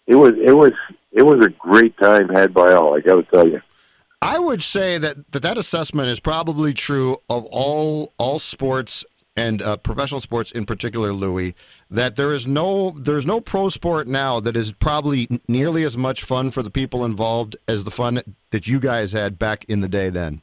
It 0.07 0.17
was 0.17 0.33
it 0.45 0.53
was 0.53 0.73
it 1.15 1.23
was 1.23 1.45
a 1.45 1.51
great 1.51 1.97
time 1.99 2.29
had 2.29 2.53
by 2.53 2.73
all. 2.73 2.97
I 2.97 3.01
got 3.01 3.15
to 3.15 3.23
tell 3.23 3.49
you. 3.49 3.61
I 4.21 4.39
would 4.39 4.63
say 4.63 4.99
that, 4.99 5.33
that 5.33 5.43
that 5.43 5.59
assessment 5.59 6.09
is 6.09 6.19
probably 6.19 6.75
true 6.75 7.19
of 7.29 7.45
all 7.47 8.13
all 8.19 8.39
sports 8.39 9.05
and 9.37 9.61
uh, 9.63 9.77
professional 9.77 10.21
sports 10.21 10.51
in 10.53 10.65
particular, 10.65 11.13
Louis. 11.13 11.55
That 11.91 12.17
there 12.17 12.33
is 12.33 12.47
no 12.47 12.91
there's 12.99 13.27
no 13.27 13.41
pro 13.41 13.69
sport 13.69 14.09
now 14.09 14.41
that 14.41 14.57
is 14.57 14.73
probably 14.73 15.29
nearly 15.47 15.85
as 15.85 15.97
much 15.97 16.25
fun 16.25 16.51
for 16.51 16.63
the 16.63 16.71
people 16.71 17.05
involved 17.05 17.57
as 17.69 17.85
the 17.85 17.91
fun 17.91 18.21
that 18.51 18.67
you 18.67 18.81
guys 18.81 19.13
had 19.13 19.39
back 19.39 19.65
in 19.67 19.81
the 19.81 19.89
day. 19.89 20.11
Then, 20.11 20.43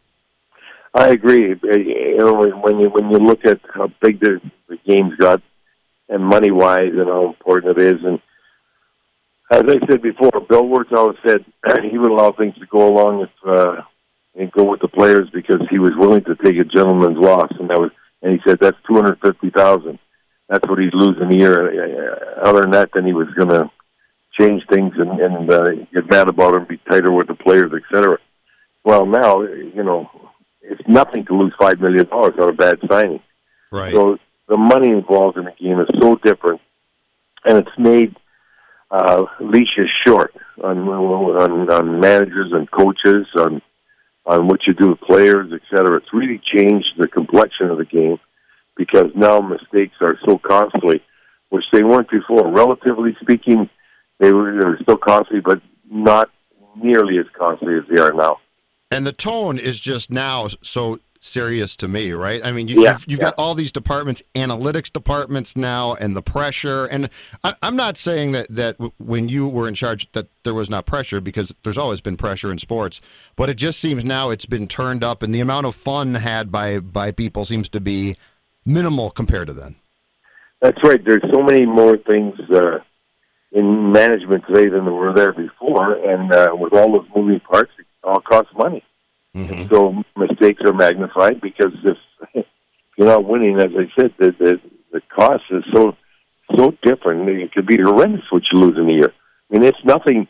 I 0.93 1.09
agree. 1.09 1.55
You 1.63 2.17
know, 2.17 2.33
when 2.33 2.79
you 2.79 2.89
when 2.89 3.09
you 3.09 3.17
look 3.17 3.45
at 3.45 3.59
how 3.73 3.89
big 4.01 4.19
the, 4.21 4.39
the 4.69 4.77
games 4.87 5.15
got 5.17 5.41
and 6.07 6.23
money 6.23 6.51
wise 6.51 6.91
and 6.93 7.07
how 7.07 7.27
important 7.27 7.77
it 7.77 7.81
is, 7.81 8.03
and 8.03 8.19
as 9.51 9.63
I 9.67 9.85
said 9.85 10.01
before, 10.01 10.31
Bill 10.47 10.65
Wirtz 10.65 10.91
always 10.93 11.17
said 11.25 11.45
he 11.91 11.97
would 11.97 12.11
allow 12.11 12.31
things 12.31 12.55
to 12.55 12.65
go 12.67 12.87
along 12.87 13.21
if 13.23 13.29
uh, 13.45 13.81
and 14.33 14.51
go 14.53 14.63
with 14.63 14.79
the 14.79 14.87
players 14.87 15.29
because 15.33 15.59
he 15.69 15.77
was 15.77 15.91
willing 15.97 16.23
to 16.23 16.35
take 16.35 16.57
a 16.57 16.63
gentleman's 16.63 17.17
loss, 17.17 17.51
and 17.59 17.69
that 17.69 17.79
was 17.79 17.91
and 18.21 18.31
he 18.33 18.39
said 18.47 18.59
that's 18.59 18.77
two 18.87 18.95
hundred 18.95 19.19
fifty 19.19 19.49
thousand. 19.49 19.99
That's 20.47 20.67
what 20.67 20.79
he'd 20.79 20.93
lose 20.93 21.17
in 21.21 21.31
a 21.31 21.35
year. 21.35 22.39
Other 22.41 22.61
than 22.61 22.71
that, 22.71 22.89
then 22.93 23.05
he 23.05 23.13
was 23.13 23.27
going 23.37 23.49
to 23.49 23.69
change 24.37 24.63
things 24.69 24.93
and, 24.97 25.19
and 25.19 25.51
uh, 25.51 25.71
get 25.93 26.09
mad 26.09 26.27
about 26.27 26.55
it 26.55 26.59
and 26.59 26.67
be 26.67 26.77
tighter 26.89 27.11
with 27.11 27.27
the 27.27 27.35
players, 27.35 27.71
etc. 27.73 28.17
Well, 28.83 29.05
now 29.05 29.41
you 29.41 29.83
know 29.83 30.09
it's 30.61 30.81
nothing 30.87 31.25
to 31.25 31.37
lose 31.37 31.53
five 31.59 31.79
million 31.81 32.07
dollars 32.07 32.35
on 32.39 32.49
a 32.49 32.53
bad 32.53 32.79
signing. 32.89 33.21
Right. 33.71 33.93
So 33.93 34.17
the 34.47 34.57
money 34.57 34.89
involved 34.89 35.37
in 35.37 35.45
the 35.45 35.53
game 35.59 35.79
is 35.79 35.87
so 36.01 36.15
different, 36.15 36.61
and 37.45 37.57
it's 37.57 37.77
made 37.77 38.15
uh, 38.91 39.25
leash 39.39 39.77
is 39.77 39.89
short 40.05 40.33
on, 40.63 40.87
on 40.87 41.71
on 41.71 41.99
managers 41.99 42.51
and 42.51 42.69
coaches 42.69 43.25
on 43.37 43.61
on 44.25 44.47
what 44.47 44.59
you 44.67 44.73
do 44.73 44.89
with 44.89 45.01
players, 45.01 45.51
et 45.51 45.61
cetera. 45.73 45.97
It's 45.97 46.13
really 46.13 46.39
changed 46.43 46.93
the 46.97 47.07
complexion 47.07 47.71
of 47.71 47.77
the 47.77 47.85
game 47.85 48.19
because 48.75 49.07
now 49.15 49.39
mistakes 49.39 49.95
are 50.01 50.17
so 50.25 50.37
costly, 50.37 51.01
which 51.49 51.65
they 51.73 51.83
weren't 51.83 52.09
before. 52.09 52.47
Relatively 52.51 53.15
speaking, 53.21 53.69
they 54.19 54.31
were, 54.31 54.51
they 54.51 54.65
were 54.65 54.79
still 54.83 54.97
costly, 54.97 55.39
but 55.39 55.61
not 55.89 56.29
nearly 56.75 57.17
as 57.17 57.25
costly 57.37 57.75
as 57.75 57.83
they 57.89 57.99
are 57.99 58.13
now. 58.13 58.37
And 58.91 59.07
the 59.07 59.11
tone 59.11 59.57
is 59.57 59.79
just 59.79 60.11
now 60.11 60.49
so 60.61 60.99
serious 61.21 61.75
to 61.77 61.87
me, 61.87 62.11
right? 62.11 62.41
I 62.43 62.51
mean, 62.51 62.67
you, 62.67 62.83
yeah, 62.83 62.93
you've, 62.93 63.05
you've 63.07 63.19
yeah. 63.19 63.27
got 63.27 63.35
all 63.37 63.55
these 63.55 63.71
departments, 63.71 64.21
analytics 64.35 64.91
departments 64.91 65.55
now, 65.55 65.93
and 65.93 66.17
the 66.17 66.21
pressure. 66.21 66.85
And 66.85 67.09
I, 67.43 67.55
am 67.61 67.75
not 67.75 67.97
saying 67.97 68.33
that 68.33 68.47
that 68.49 68.75
when 68.97 69.29
you 69.29 69.47
were 69.47 69.67
in 69.67 69.73
charge 69.73 70.11
that 70.11 70.27
there 70.43 70.53
was 70.53 70.69
not 70.69 70.85
pressure 70.85 71.21
because 71.21 71.53
there's 71.63 71.77
always 71.77 72.01
been 72.01 72.17
pressure 72.17 72.51
in 72.51 72.57
sports, 72.57 72.99
but 73.35 73.49
it 73.49 73.53
just 73.53 73.79
seems 73.79 74.03
now 74.03 74.31
it's 74.31 74.45
been 74.45 74.67
turned 74.67 75.03
up, 75.03 75.23
and 75.23 75.33
the 75.33 75.39
amount 75.39 75.67
of 75.67 75.75
fun 75.75 76.15
had 76.15 76.51
by 76.51 76.79
by 76.79 77.11
people 77.11 77.45
seems 77.45 77.69
to 77.69 77.79
be 77.79 78.17
minimal 78.65 79.11
compared 79.11 79.47
to 79.47 79.53
then. 79.53 79.75
That's 80.59 80.83
right. 80.83 81.03
There's 81.03 81.23
so 81.33 81.41
many 81.43 81.65
more 81.65 81.97
things. 81.97 82.37
Uh, 82.53 82.79
in 83.53 83.91
management 83.91 84.45
today 84.47 84.69
than 84.69 84.85
there 84.85 84.93
were 84.93 85.13
there 85.13 85.33
before, 85.33 85.95
and 85.95 86.31
uh, 86.31 86.51
with 86.53 86.71
all 86.71 86.93
those 86.93 87.05
moving 87.13 87.41
parts, 87.41 87.69
it 87.77 87.85
all 88.01 88.21
costs 88.21 88.49
money. 88.55 88.81
Mm-hmm. 89.35 89.73
So 89.73 90.03
mistakes 90.15 90.61
are 90.65 90.73
magnified 90.73 91.39
because 91.41 91.73
if 91.83 91.97
you're 92.97 93.07
not 93.07 93.25
winning, 93.25 93.57
as 93.59 93.71
I 93.77 93.89
said, 93.99 94.13
the 94.19 94.35
the, 94.37 94.61
the 94.91 95.01
cost 95.15 95.43
is 95.51 95.63
so 95.73 95.95
so 96.55 96.73
different. 96.83 97.29
It 97.29 97.53
could 97.53 97.65
be 97.65 97.77
horrendous 97.77 98.25
what 98.29 98.43
you 98.51 98.59
lose 98.59 98.77
in 98.77 98.89
a 98.89 98.93
year. 98.93 99.13
I 99.49 99.53
mean, 99.53 99.63
it's 99.63 99.83
nothing 99.83 100.27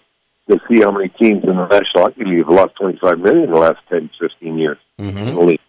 to 0.50 0.60
see 0.70 0.82
how 0.82 0.92
many 0.92 1.10
teams 1.10 1.44
in 1.44 1.56
the 1.56 1.68
National 1.68 2.04
Hockey 2.04 2.26
League 2.26 2.40
have 2.40 2.50
lost 2.50 2.76
25 2.80 3.20
million 3.20 3.44
in 3.46 3.52
the 3.52 3.60
last 3.60 3.80
10, 3.90 4.10
15 4.20 4.58
years 4.58 4.78
mm-hmm. 5.00 5.18
in 5.18 5.36
the 5.36 5.42
league. 5.42 5.60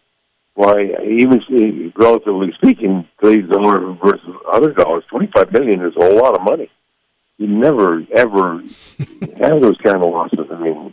Why, 0.55 0.97
even 1.03 1.93
relatively 1.97 2.53
speaking, 2.53 3.09
today's 3.23 3.49
dollar 3.49 3.95
versus 3.95 4.37
other 4.53 4.73
dollars, 4.73 5.05
25 5.11 5.53
million 5.53 5.83
is 5.83 5.95
a 5.97 6.05
whole 6.05 6.17
lot 6.17 6.35
of 6.35 6.43
money. 6.43 6.71
You 7.39 7.47
never, 7.47 8.03
ever 8.15 8.59
have 9.41 9.61
those 9.61 9.79
kind 9.83 9.97
of 9.97 10.11
losses. 10.11 10.47
I 10.51 10.59
mean, 10.59 10.92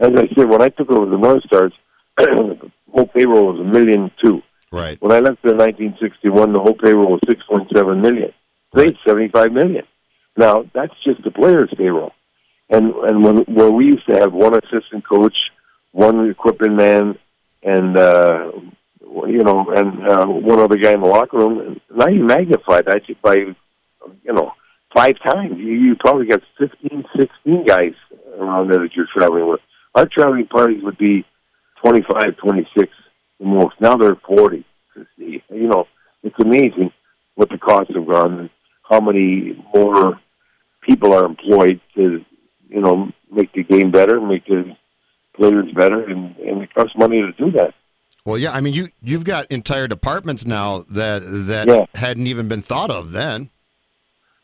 as 0.00 0.10
I 0.16 0.28
said, 0.34 0.48
when 0.48 0.62
I 0.62 0.68
took 0.70 0.90
over 0.90 1.06
the 1.06 1.18
North 1.18 1.42
Stars, 1.44 1.72
the 2.16 2.70
whole 2.92 3.06
payroll 3.06 3.52
was 3.52 3.60
a 3.60 3.64
million 3.64 4.10
two. 4.22 4.42
Right. 4.72 5.00
When 5.00 5.12
I 5.12 5.20
left 5.20 5.44
in 5.44 5.56
1961, 5.56 6.52
the 6.52 6.60
whole 6.60 6.74
payroll 6.74 7.12
was 7.12 7.20
6.7 7.26 8.00
million. 8.00 8.32
Today, 8.74 8.86
right. 8.86 8.96
75 9.06 9.52
million. 9.52 9.84
Now 10.36 10.64
that's 10.74 10.94
just 11.04 11.22
the 11.24 11.30
players' 11.30 11.72
payroll, 11.76 12.12
and 12.68 12.94
and 12.94 13.24
when 13.24 13.38
where 13.54 13.70
we 13.70 13.86
used 13.86 14.06
to 14.08 14.16
have 14.16 14.32
one 14.32 14.54
assistant 14.54 15.06
coach, 15.06 15.36
one 15.92 16.30
equipment 16.30 16.76
man, 16.76 17.18
and 17.62 17.96
uh, 17.96 18.52
you 19.26 19.42
know, 19.42 19.66
and 19.74 20.08
uh, 20.08 20.26
one 20.26 20.60
other 20.60 20.76
guy 20.76 20.92
in 20.92 21.00
the 21.00 21.06
locker 21.06 21.38
room. 21.38 21.80
Now 21.94 22.08
you 22.08 22.24
magnify 22.24 22.82
that 22.82 23.02
by, 23.22 23.34
you 23.34 24.32
know, 24.32 24.52
five 24.94 25.16
times. 25.22 25.58
You, 25.58 25.72
you 25.72 25.96
probably 25.96 26.26
got 26.26 26.42
15, 26.58 27.04
16 27.18 27.66
guys 27.66 27.94
around 28.38 28.70
there 28.70 28.80
that 28.80 28.94
you're 28.94 29.08
traveling 29.12 29.48
with. 29.48 29.60
Our 29.94 30.06
traveling 30.06 30.46
parties 30.46 30.82
would 30.82 30.98
be 30.98 31.24
25, 31.84 32.36
26 32.36 32.88
the 33.38 33.46
most. 33.46 33.74
Now 33.80 33.96
they're 33.96 34.16
40. 34.26 34.64
You 35.16 35.40
know, 35.50 35.86
it's 36.22 36.36
amazing 36.40 36.92
what 37.34 37.48
the 37.48 37.58
costs 37.58 37.92
have 37.94 38.06
gone 38.06 38.38
and 38.38 38.50
how 38.88 39.00
many 39.00 39.62
more 39.74 40.20
people 40.82 41.12
are 41.14 41.24
employed 41.24 41.80
to, 41.94 42.24
you 42.68 42.80
know, 42.80 43.10
make 43.30 43.52
the 43.52 43.62
game 43.62 43.90
better, 43.90 44.20
make 44.20 44.46
the 44.46 44.76
players 45.34 45.72
better, 45.74 46.04
and, 46.04 46.36
and 46.36 46.62
it 46.62 46.74
costs 46.74 46.96
money 46.96 47.20
to 47.22 47.32
do 47.32 47.50
that. 47.52 47.74
Well, 48.24 48.36
yeah, 48.36 48.52
I 48.52 48.60
mean, 48.60 48.74
you 48.74 48.88
you've 49.02 49.24
got 49.24 49.50
entire 49.50 49.88
departments 49.88 50.44
now 50.44 50.84
that 50.90 51.22
that 51.46 51.68
yeah. 51.68 51.86
hadn't 51.94 52.26
even 52.26 52.48
been 52.48 52.60
thought 52.60 52.90
of 52.90 53.12
then. 53.12 53.48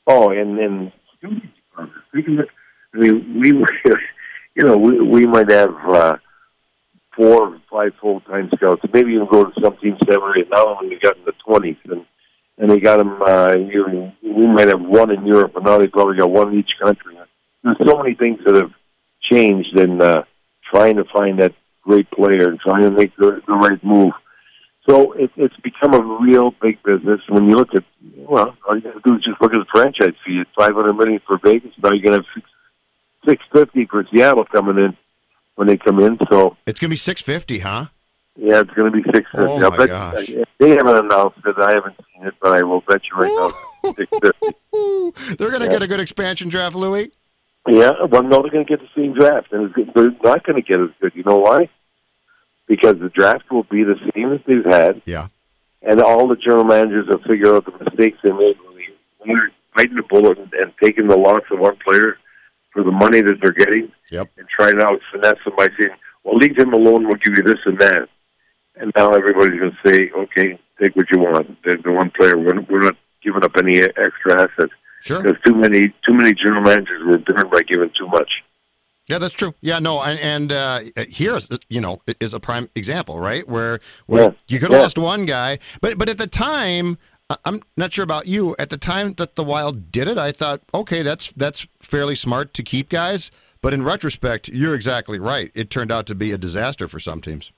Oh, 0.06 0.30
and 0.30 0.58
then 0.58 0.92
we 2.14 2.22
can. 2.22 2.40
I 2.94 2.98
mean, 2.98 3.40
we 3.40 3.52
you 4.56 4.64
know 4.64 4.76
we 4.76 5.00
we 5.00 5.26
might 5.26 5.50
have 5.50 5.74
uh, 5.86 6.16
four 7.14 7.48
or 7.48 7.60
five 7.70 7.92
full 8.00 8.20
time 8.22 8.50
scouts, 8.56 8.82
maybe 8.92 9.12
even 9.12 9.28
go 9.30 9.44
to 9.44 9.60
some 9.62 9.76
teams 9.78 9.98
seven 10.04 10.22
or 10.22 10.38
eight 10.38 10.48
now 10.50 10.78
when 10.80 10.90
we 10.90 10.98
got 10.98 11.16
in 11.16 11.24
the 11.24 11.32
twenties 11.46 11.76
and 11.84 12.04
and 12.58 12.70
they 12.70 12.80
got 12.80 12.96
them. 12.96 13.20
Uh, 13.20 13.54
you, 13.54 14.12
we 14.22 14.46
might 14.46 14.68
have 14.68 14.80
one 14.80 15.10
in 15.10 15.26
Europe, 15.26 15.52
but 15.54 15.62
now 15.62 15.78
they 15.78 15.86
probably 15.86 16.16
got 16.16 16.30
one 16.30 16.52
in 16.52 16.58
each 16.58 16.72
country. 16.82 17.16
There's 17.62 17.76
so 17.86 17.98
many 17.98 18.14
things 18.14 18.38
that 18.46 18.54
have 18.54 18.72
changed 19.30 19.78
in 19.78 20.00
uh, 20.00 20.22
trying 20.72 20.96
to 20.96 21.04
find 21.12 21.38
that 21.40 21.52
great 21.82 22.10
player 22.10 22.48
and 22.48 22.60
trying 22.60 22.82
to 22.82 22.90
make 22.90 23.14
the, 23.16 23.42
the 23.46 23.52
right 23.52 23.82
move. 23.84 24.12
So 24.88 25.12
it, 25.12 25.30
it's 25.36 25.56
become 25.56 25.94
a 25.94 26.24
real 26.24 26.54
big 26.62 26.82
business. 26.82 27.20
When 27.28 27.48
you 27.48 27.56
look 27.56 27.74
at, 27.74 27.84
well, 28.16 28.56
all 28.66 28.76
you 28.76 28.82
got 28.82 28.94
to 28.94 29.00
do 29.04 29.16
is 29.16 29.24
just 29.24 29.40
look 29.40 29.52
at 29.52 29.58
the 29.58 29.66
franchise 29.70 30.14
fee. 30.24 30.40
It's 30.40 30.50
five 30.56 30.74
hundred 30.74 30.94
million 30.94 31.20
for 31.26 31.38
Vegas. 31.42 31.72
Now 31.82 31.90
you're 31.90 32.02
going 32.02 32.22
to 32.22 32.24
have 32.24 32.44
six 33.26 33.42
fifty 33.52 33.86
for 33.86 34.06
Seattle 34.12 34.44
coming 34.44 34.78
in 34.78 34.96
when 35.56 35.68
they 35.68 35.76
come 35.76 35.98
in. 36.00 36.18
So 36.30 36.56
it's 36.66 36.78
going 36.78 36.88
to 36.88 36.92
be 36.92 36.96
six 36.96 37.20
fifty, 37.20 37.58
huh? 37.60 37.86
Yeah, 38.36 38.60
it's 38.60 38.70
going 38.70 38.92
to 38.92 38.96
be 38.96 39.02
six 39.04 39.28
fifty. 39.30 39.46
Oh 39.46 39.70
my 39.70 39.86
gosh! 39.86 40.30
They 40.58 40.70
haven't 40.70 40.98
announced 40.98 41.38
it. 41.44 41.56
I 41.58 41.72
haven't 41.72 41.96
seen 41.96 42.26
it, 42.26 42.34
but 42.40 42.52
I 42.52 42.62
will 42.62 42.82
bet 42.82 43.02
you 43.10 43.16
right 43.18 43.52
now 43.84 43.92
six 43.96 44.10
fifty. 44.10 44.56
They're 45.36 45.50
going 45.50 45.60
to 45.60 45.66
yeah. 45.66 45.72
get 45.72 45.82
a 45.82 45.86
good 45.86 46.00
expansion 46.00 46.48
draft, 46.48 46.76
Louis. 46.76 47.10
Yeah, 47.68 47.90
well, 48.08 48.22
no, 48.22 48.42
they're 48.42 48.50
going 48.50 48.64
to 48.64 48.76
get 48.76 48.80
the 48.80 48.88
same 48.94 49.12
draft, 49.12 49.52
and 49.52 49.74
they're 49.94 50.10
not 50.22 50.44
going 50.44 50.54
to 50.54 50.62
get 50.62 50.80
as 50.80 50.90
good. 51.00 51.12
You 51.16 51.24
know 51.24 51.38
why? 51.38 51.68
Because 52.68 52.94
the 53.00 53.08
draft 53.08 53.50
will 53.50 53.64
be 53.64 53.82
the 53.82 53.96
same 54.14 54.32
as 54.32 54.40
they've 54.46 54.64
had. 54.64 55.02
Yeah. 55.04 55.28
And 55.82 56.00
all 56.00 56.28
the 56.28 56.36
general 56.36 56.64
managers 56.64 57.08
will 57.08 57.22
figure 57.28 57.56
out 57.56 57.64
the 57.64 57.84
mistakes 57.84 58.18
they 58.22 58.30
made 58.30 58.56
when 59.18 59.34
they're 59.34 59.50
biting 59.76 59.96
the 59.96 60.02
bullet 60.02 60.38
and, 60.38 60.52
and 60.54 60.72
taking 60.82 61.08
the 61.08 61.16
loss 61.16 61.42
of 61.50 61.58
one 61.58 61.76
player 61.84 62.18
for 62.76 62.84
the 62.84 62.92
money 62.92 63.22
that 63.22 63.40
they're 63.40 63.52
getting. 63.52 63.90
Yep. 64.10 64.28
And 64.36 64.46
trying 64.48 64.80
out 64.80 65.00
finesse 65.10 65.42
them 65.44 65.54
by 65.56 65.68
saying, 65.78 65.96
"Well, 66.22 66.36
leave 66.36 66.56
him 66.56 66.72
alone. 66.72 67.04
We'll 67.04 67.22
give 67.24 67.36
you 67.36 67.42
this 67.42 67.60
and 67.64 67.78
that." 67.78 68.08
And 68.78 68.92
now 68.94 69.10
everybody's 69.10 69.58
going 69.58 69.72
to 69.72 69.90
say, 69.90 70.10
"Okay, 70.10 70.58
take 70.80 70.94
what 70.94 71.06
you 71.10 71.20
want." 71.20 71.62
The, 71.64 71.78
the 71.82 71.90
one 71.90 72.10
player, 72.10 72.36
we're, 72.36 72.60
we're 72.68 72.82
not 72.82 72.96
giving 73.22 73.42
up 73.42 73.56
any 73.56 73.80
extra 73.80 74.42
assets. 74.42 74.72
Sure. 75.00 75.22
Because 75.22 75.38
too 75.44 75.54
many 75.54 75.88
too 76.06 76.14
many 76.14 76.34
general 76.34 76.62
managers 76.62 77.02
were 77.04 77.18
burned 77.18 77.50
by 77.50 77.60
giving 77.66 77.90
too 77.98 78.08
much. 78.08 78.30
Yeah, 79.08 79.18
that's 79.18 79.34
true. 79.34 79.54
Yeah, 79.60 79.78
no, 79.78 80.02
and, 80.02 80.18
and 80.18 80.52
uh, 80.52 80.80
here's 81.08 81.48
you 81.68 81.80
know 81.80 82.02
is 82.20 82.34
a 82.34 82.40
prime 82.40 82.68
example, 82.74 83.18
right? 83.20 83.48
Where 83.48 83.80
where 84.06 84.24
yeah. 84.24 84.30
you 84.48 84.58
could 84.58 84.70
have 84.72 84.78
yeah. 84.78 84.82
lost 84.82 84.98
one 84.98 85.26
guy, 85.26 85.60
but 85.80 85.96
but 85.96 86.08
at 86.08 86.18
the 86.18 86.26
time, 86.26 86.98
I'm 87.44 87.62
not 87.76 87.92
sure 87.92 88.04
about 88.04 88.26
you. 88.26 88.54
At 88.58 88.70
the 88.70 88.76
time 88.76 89.14
that 89.14 89.34
the 89.34 89.42
Wild 89.42 89.90
did 89.90 90.06
it, 90.06 90.16
I 90.16 90.30
thought, 90.30 90.62
okay, 90.72 91.02
that's 91.02 91.32
that's 91.32 91.66
fairly 91.80 92.14
smart 92.14 92.54
to 92.54 92.62
keep 92.62 92.88
guys. 92.88 93.30
But 93.62 93.74
in 93.74 93.82
retrospect, 93.82 94.48
you're 94.48 94.74
exactly 94.74 95.18
right. 95.18 95.50
It 95.54 95.70
turned 95.70 95.90
out 95.90 96.06
to 96.06 96.14
be 96.14 96.30
a 96.30 96.38
disaster 96.38 96.86
for 96.86 97.00
some 97.00 97.20
teams. 97.20 97.50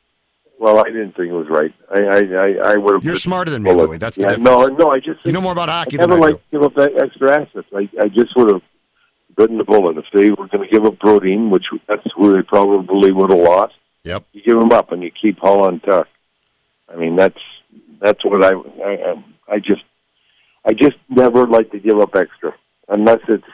Well, 0.59 0.79
I 0.79 0.85
didn't 0.85 1.13
think 1.13 1.29
it 1.29 1.33
was 1.33 1.49
right. 1.51 1.73
I 1.95 2.01
I 2.01 2.19
I, 2.19 2.73
I 2.73 2.77
would 2.77 2.95
have. 2.95 3.05
You're 3.05 3.17
smarter 3.17 3.51
than 3.51 3.63
me, 3.63 3.73
Louis. 3.73 3.99
That's 3.99 4.17
the 4.17 4.23
yeah, 4.23 4.29
difference. 4.37 4.45
No, 4.45 4.67
no, 4.69 4.91
I 4.91 5.01
just 5.01 5.25
you 5.25 5.33
know 5.33 5.41
more 5.41 5.53
about 5.53 5.69
hockey 5.69 5.99
I 5.99 6.07
than 6.07 6.13
I 6.13 6.17
like 6.17 6.51
give 6.51 6.63
up 6.63 6.75
that 6.77 6.97
extra 7.01 7.43
assets. 7.43 7.69
I 7.75 7.91
I 8.01 8.09
just 8.09 8.35
would 8.37 8.51
have 8.51 8.63
bitten 9.37 9.59
the 9.59 9.65
bullet 9.65 9.99
if 9.99 10.05
they 10.13 10.31
were 10.31 10.49
going 10.49 10.67
to 10.67 10.69
give 10.69 10.85
up 10.85 10.99
Brodin, 10.99 11.51
which 11.51 11.67
that's 11.87 12.03
who 12.17 12.33
they 12.33 12.43
probably 12.43 13.13
would 13.13 13.31
have 13.31 13.39
lost. 13.39 13.75
Yep. 14.05 14.25
You 14.33 14.43
give 14.43 14.59
them 14.59 14.73
up 14.73 14.93
and 14.93 15.03
you 15.03 15.11
keep 15.11 15.39
Haula 15.39 15.69
on 15.69 15.81
Tuch. 15.81 16.09
I 16.93 16.97
mean, 16.97 17.17
that's 17.17 17.39
that's 18.01 18.25
what 18.25 18.45
I 18.45 18.53
I 18.85 19.25
I 19.49 19.59
just 19.59 19.83
I 20.65 20.73
just 20.73 20.97
never 21.09 21.47
like 21.47 21.71
to 21.73 21.79
give 21.79 21.99
up 21.99 22.15
extra 22.15 22.55
unless 22.89 23.21
it's 23.29 23.45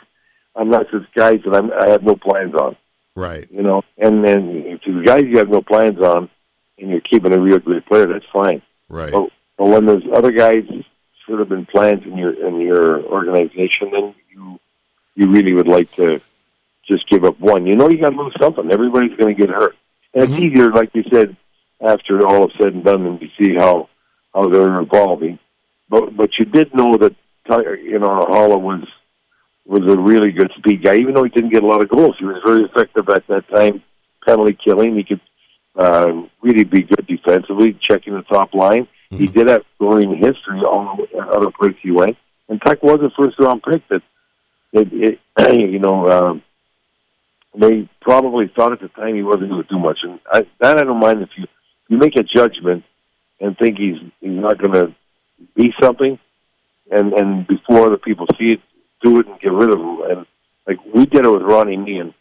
unless 0.57 0.87
it's 0.93 1.07
guys 1.15 1.41
that 1.45 1.55
I'm, 1.55 1.73
I 1.73 1.91
have 1.91 2.03
no 2.03 2.17
plans 2.17 2.55
on. 2.55 2.77
Right. 3.17 3.47
You 3.51 3.63
know, 3.63 3.83
and 3.99 4.25
then 4.25 4.65
if 4.67 4.81
the 4.83 5.03
guys 5.05 5.25
you 5.25 5.39
have 5.39 5.49
no 5.49 5.63
plans 5.63 6.01
on 6.01 6.29
and 6.79 6.91
you're 6.91 7.01
keeping 7.01 7.33
a 7.33 7.39
real 7.39 7.59
great 7.59 7.87
player, 7.87 8.07
that's 8.07 8.25
fine. 8.33 8.63
Right. 8.89 9.13
But, 9.13 9.31
but 9.57 9.67
when 9.69 9.87
there's 9.87 10.03
other 10.13 10.33
guys 10.33 10.65
should 11.25 11.39
have 11.39 11.49
been 11.49 11.67
plans 11.67 12.05
in 12.05 12.17
your 12.17 12.33
in 12.47 12.61
your 12.61 13.03
organization, 13.05 13.91
then 13.93 14.15
you 14.33 14.61
you 15.15 15.31
really 15.31 15.53
would 15.53 15.69
like 15.69 15.91
to 15.93 16.21
just 16.87 17.09
give 17.09 17.25
up 17.25 17.39
one. 17.41 17.67
You 17.67 17.77
know, 17.77 17.89
you 17.89 18.01
got 18.01 18.11
to 18.11 18.17
lose 18.17 18.35
something. 18.41 18.71
Everybody's 18.71 19.17
going 19.17 19.35
to 19.35 19.41
get 19.41 19.55
hurt, 19.55 19.77
and 20.13 20.25
mm-hmm. 20.25 20.35
it's 20.35 20.43
easier, 20.43 20.71
like 20.71 20.91
you 20.95 21.05
said, 21.11 21.37
after 21.81 22.27
all 22.27 22.49
is 22.49 22.53
said 22.61 22.75
and 22.75 22.85
done, 22.85 23.07
and 23.07 23.23
you 23.23 23.31
see 23.39 23.55
how 23.55 23.89
how 24.35 24.49
they're 24.49 24.81
evolving. 24.81 25.39
But 25.89 26.17
but 26.17 26.31
you 26.39 26.47
did 26.47 26.75
know 26.75 26.97
that 26.97 27.15
you 27.83 27.99
know 27.99 28.09
Haula 28.09 28.61
was 28.61 28.87
was 29.67 29.93
a 29.93 29.99
really 29.99 30.33
good 30.33 30.51
speed 30.59 30.85
guy, 30.85 30.97
even 30.97 31.15
though 31.15 31.25
he 31.25 31.31
didn't 31.31 31.53
get 31.53 31.63
a 31.63 31.67
lot 31.67 31.83
of 31.83 31.89
goals. 31.89 32.17
He 32.19 32.25
was 32.25 32.43
very 32.45 32.65
effective 32.65 33.09
at 33.09 33.27
that 33.29 33.49
time, 33.49 33.83
penalty 34.27 34.59
killing. 34.63 34.97
He 34.97 35.05
could 35.05 35.21
uh, 35.77 36.23
really 36.43 36.65
be 36.65 36.83
good 36.83 37.07
defensively, 37.07 37.79
checking 37.81 38.15
the 38.15 38.23
top 38.23 38.55
line. 38.55 38.87
Mm-hmm. 39.11 39.19
He 39.19 39.27
did 39.27 39.49
have 39.49 39.63
scoring 39.77 40.17
history 40.17 40.61
all 40.67 40.97
the 40.97 41.19
other 41.19 41.51
places 41.51 41.79
he 41.83 41.91
went. 41.91 42.17
And 42.49 42.61
Tuch 42.61 42.83
was 42.83 43.01
a 43.01 43.11
first 43.19 43.39
round 43.39 43.63
pick 43.63 43.87
that, 43.89 44.03
it, 44.73 45.19
it, 45.39 45.61
you 45.71 45.79
know, 45.79 46.09
um, 46.11 46.43
they 47.59 47.89
probably 48.01 48.53
thought 48.55 48.73
at 48.73 48.81
the 48.81 48.89
time 48.89 49.15
he 49.15 49.23
wasn't 49.23 49.49
going 49.49 49.63
to 49.63 49.69
do 49.69 49.79
much. 49.79 49.99
And 50.03 50.21
I, 50.31 50.47
that 50.61 50.79
I 50.79 50.83
don't 50.83 51.01
mind 51.01 51.23
if 51.23 51.31
you 51.37 51.47
you 51.89 51.99
make 51.99 52.17
a 52.17 52.23
judgment 52.23 52.83
and 53.41 53.57
think 53.59 53.79
he's 53.79 53.97
he's 54.21 54.31
not 54.31 54.59
going 54.59 54.73
to 54.73 54.95
be 55.55 55.73
something, 55.81 56.19
and 56.91 57.13
and 57.13 57.47
before 57.47 57.87
other 57.87 57.99
people 57.99 58.27
see 58.39 58.53
it, 58.53 58.61
do 59.03 59.19
it 59.21 59.27
and 59.27 59.41
get 59.41 59.53
rid 59.53 59.73
of 59.73 59.81
him. 59.81 60.01
And 60.11 60.27
like 60.67 60.79
we 60.95 61.07
did 61.07 61.27
it 61.27 61.31
with 61.31 61.43
Ronnie 61.43 61.77
Meighan 61.77 62.15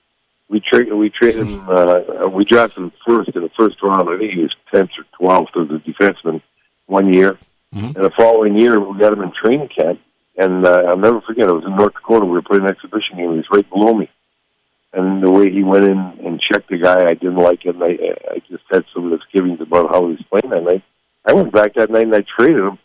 we 0.53 0.59
traded 0.59 0.93
we 0.93 1.09
traded 1.09 1.47
him 1.47 1.67
uh, 1.67 2.29
we 2.31 2.45
drafted 2.45 2.83
him 2.83 2.91
first 3.07 3.31
in 3.35 3.41
the 3.41 3.49
first 3.57 3.77
round. 3.81 4.07
I 4.07 4.17
think 4.17 4.33
he 4.33 4.41
was 4.41 4.55
tenth 4.71 4.91
or 4.97 5.05
twelfth 5.17 5.51
as 5.57 5.69
a 5.69 5.79
defenseman 5.79 6.41
one 6.85 7.11
year. 7.11 7.39
Mm-hmm. 7.73 7.85
And 7.85 8.05
the 8.05 8.11
following 8.15 8.57
year 8.57 8.79
we 8.79 8.99
got 8.99 9.13
him 9.13 9.23
in 9.23 9.31
training 9.33 9.69
camp 9.69 9.99
and 10.37 10.65
uh, 10.65 10.83
I'll 10.87 10.97
never 10.97 11.21
forget 11.21 11.49
it 11.49 11.53
was 11.53 11.65
in 11.65 11.75
North 11.75 11.93
Dakota, 11.93 12.25
we 12.25 12.31
were 12.31 12.41
playing 12.41 12.65
an 12.65 12.69
exhibition 12.69 13.17
game, 13.17 13.31
he 13.31 13.37
was 13.37 13.47
right 13.51 13.69
below 13.69 13.93
me. 13.93 14.09
And 14.93 15.23
the 15.23 15.31
way 15.31 15.51
he 15.51 15.63
went 15.63 15.85
in 15.85 15.97
and 15.97 16.39
checked 16.39 16.69
the 16.69 16.77
guy, 16.77 17.05
I 17.05 17.15
didn't 17.15 17.37
like 17.37 17.65
him. 17.65 17.81
I 17.81 17.97
I 18.29 18.39
just 18.47 18.63
had 18.71 18.85
some 18.93 19.09
misgivings 19.09 19.59
about 19.59 19.89
how 19.89 20.01
he 20.07 20.13
was 20.13 20.25
playing 20.29 20.51
that 20.51 20.71
night. 20.71 20.83
I 21.25 21.33
went 21.33 21.51
back 21.51 21.75
that 21.75 21.89
night 21.89 22.03
and 22.03 22.15
I 22.15 22.23
traded 22.37 22.63
him. 22.63 22.77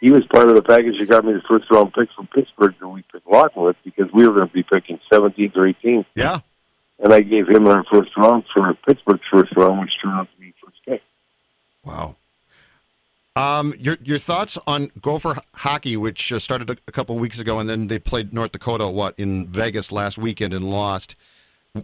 He 0.00 0.10
was 0.10 0.24
part 0.32 0.48
of 0.48 0.54
the 0.54 0.62
package 0.62 0.98
that 0.98 1.08
got 1.08 1.24
me 1.24 1.32
the 1.32 1.42
first 1.48 1.70
round 1.70 1.92
pick 1.92 2.08
from 2.16 2.26
Pittsburgh 2.28 2.74
that 2.80 2.88
we 2.88 3.02
picked 3.12 3.26
Lawton 3.26 3.62
with 3.62 3.76
because 3.84 4.10
we 4.12 4.26
were 4.26 4.34
going 4.34 4.48
to 4.48 4.54
be 4.54 4.62
picking 4.62 4.98
17th 5.12 5.56
or 5.56 5.72
18th. 5.72 6.06
Yeah 6.14 6.40
and 7.00 7.12
I 7.12 7.22
gave 7.22 7.48
him 7.48 7.66
our 7.66 7.84
first 7.90 8.16
round 8.16 8.44
for 8.54 8.72
Pittsburgh's 8.86 9.22
first 9.32 9.56
round, 9.56 9.80
which 9.80 9.90
turned 10.02 10.14
out 10.14 10.28
to 10.32 10.40
be 10.40 10.54
first 10.62 10.76
pick. 10.86 11.02
Wow. 11.84 12.16
Um, 13.36 13.74
your 13.78 13.96
your 14.02 14.18
thoughts 14.18 14.58
on 14.66 14.90
Gopher 15.00 15.36
hockey, 15.54 15.96
which 15.96 16.32
uh, 16.32 16.38
started 16.38 16.68
a, 16.68 16.76
a 16.86 16.92
couple 16.92 17.16
weeks 17.18 17.38
ago, 17.38 17.58
and 17.58 17.68
then 17.68 17.86
they 17.86 17.98
played 17.98 18.32
North 18.34 18.52
Dakota 18.52 18.88
what 18.88 19.18
in 19.18 19.46
Vegas 19.46 19.90
last 19.90 20.18
weekend 20.18 20.52
and 20.52 20.68
lost. 20.68 21.16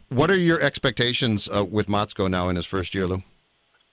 What 0.09 0.31
are 0.31 0.37
your 0.37 0.61
expectations 0.61 1.49
uh, 1.49 1.65
with 1.65 1.87
Motzko 1.87 2.29
now 2.29 2.49
in 2.49 2.57
his 2.57 2.67
first 2.67 2.95
year, 2.95 3.07
Lou? 3.07 3.23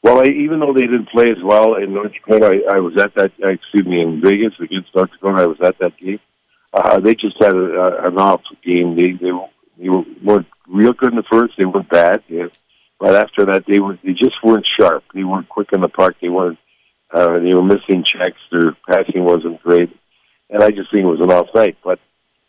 Well, 0.04 0.20
I, 0.20 0.26
even 0.26 0.60
though 0.60 0.74
they 0.74 0.86
didn't 0.86 1.10
play 1.10 1.32
as 1.32 1.42
well 1.42 1.76
in 1.76 1.94
North 1.94 2.12
Dakota, 2.12 2.62
I, 2.70 2.76
I 2.76 2.80
was 2.80 2.98
at 2.98 3.16
that. 3.16 3.32
Excuse 3.40 3.86
me, 3.86 4.02
in 4.02 4.22
Vegas 4.22 4.54
against 4.60 4.94
North 4.94 5.12
Dakota, 5.12 5.44
I 5.44 5.48
was 5.48 5.62
at 5.62 5.80
that 5.80 5.98
game. 5.98 6.20
Uh, 6.74 7.00
they 7.00 7.16
just 7.16 7.42
had 7.42 7.56
a, 7.56 8.04
a, 8.04 8.08
an 8.10 8.18
off 8.18 8.42
game. 8.64 8.96
They 8.96 9.12
they 9.14 9.32
they 9.78 9.90
weren't 9.90 10.48
real 10.68 10.94
good 10.94 11.12
in 11.12 11.18
the 11.18 11.24
first. 11.32 11.54
They 11.58 11.66
weren't 11.66 11.90
bad. 11.90 12.22
Yeah. 12.28 12.48
But 13.00 13.16
after 13.16 13.46
that, 13.46 13.66
they 13.66 13.80
were 13.80 13.98
they 14.04 14.14
just 14.14 14.44
weren't 14.44 14.68
sharp. 14.80 15.04
They 15.14 15.24
weren't 15.24 15.50
quick 15.50 15.70
in 15.72 15.82
the 15.82 15.90
park. 15.90 16.18
They 16.22 16.30
weren't. 16.30 16.60
Uh, 17.12 17.40
they 17.40 17.54
were 17.54 17.64
missing 17.64 18.04
checks. 18.04 18.40
Their 18.52 18.76
passing 18.88 19.24
wasn't 19.24 19.62
great, 19.62 19.96
and 20.50 20.64
I 20.64 20.72
just 20.72 20.92
think 20.92 21.04
it 21.04 21.08
was 21.08 21.22
an 21.22 21.32
off 21.32 21.48
night. 21.54 21.78
But 21.84 22.00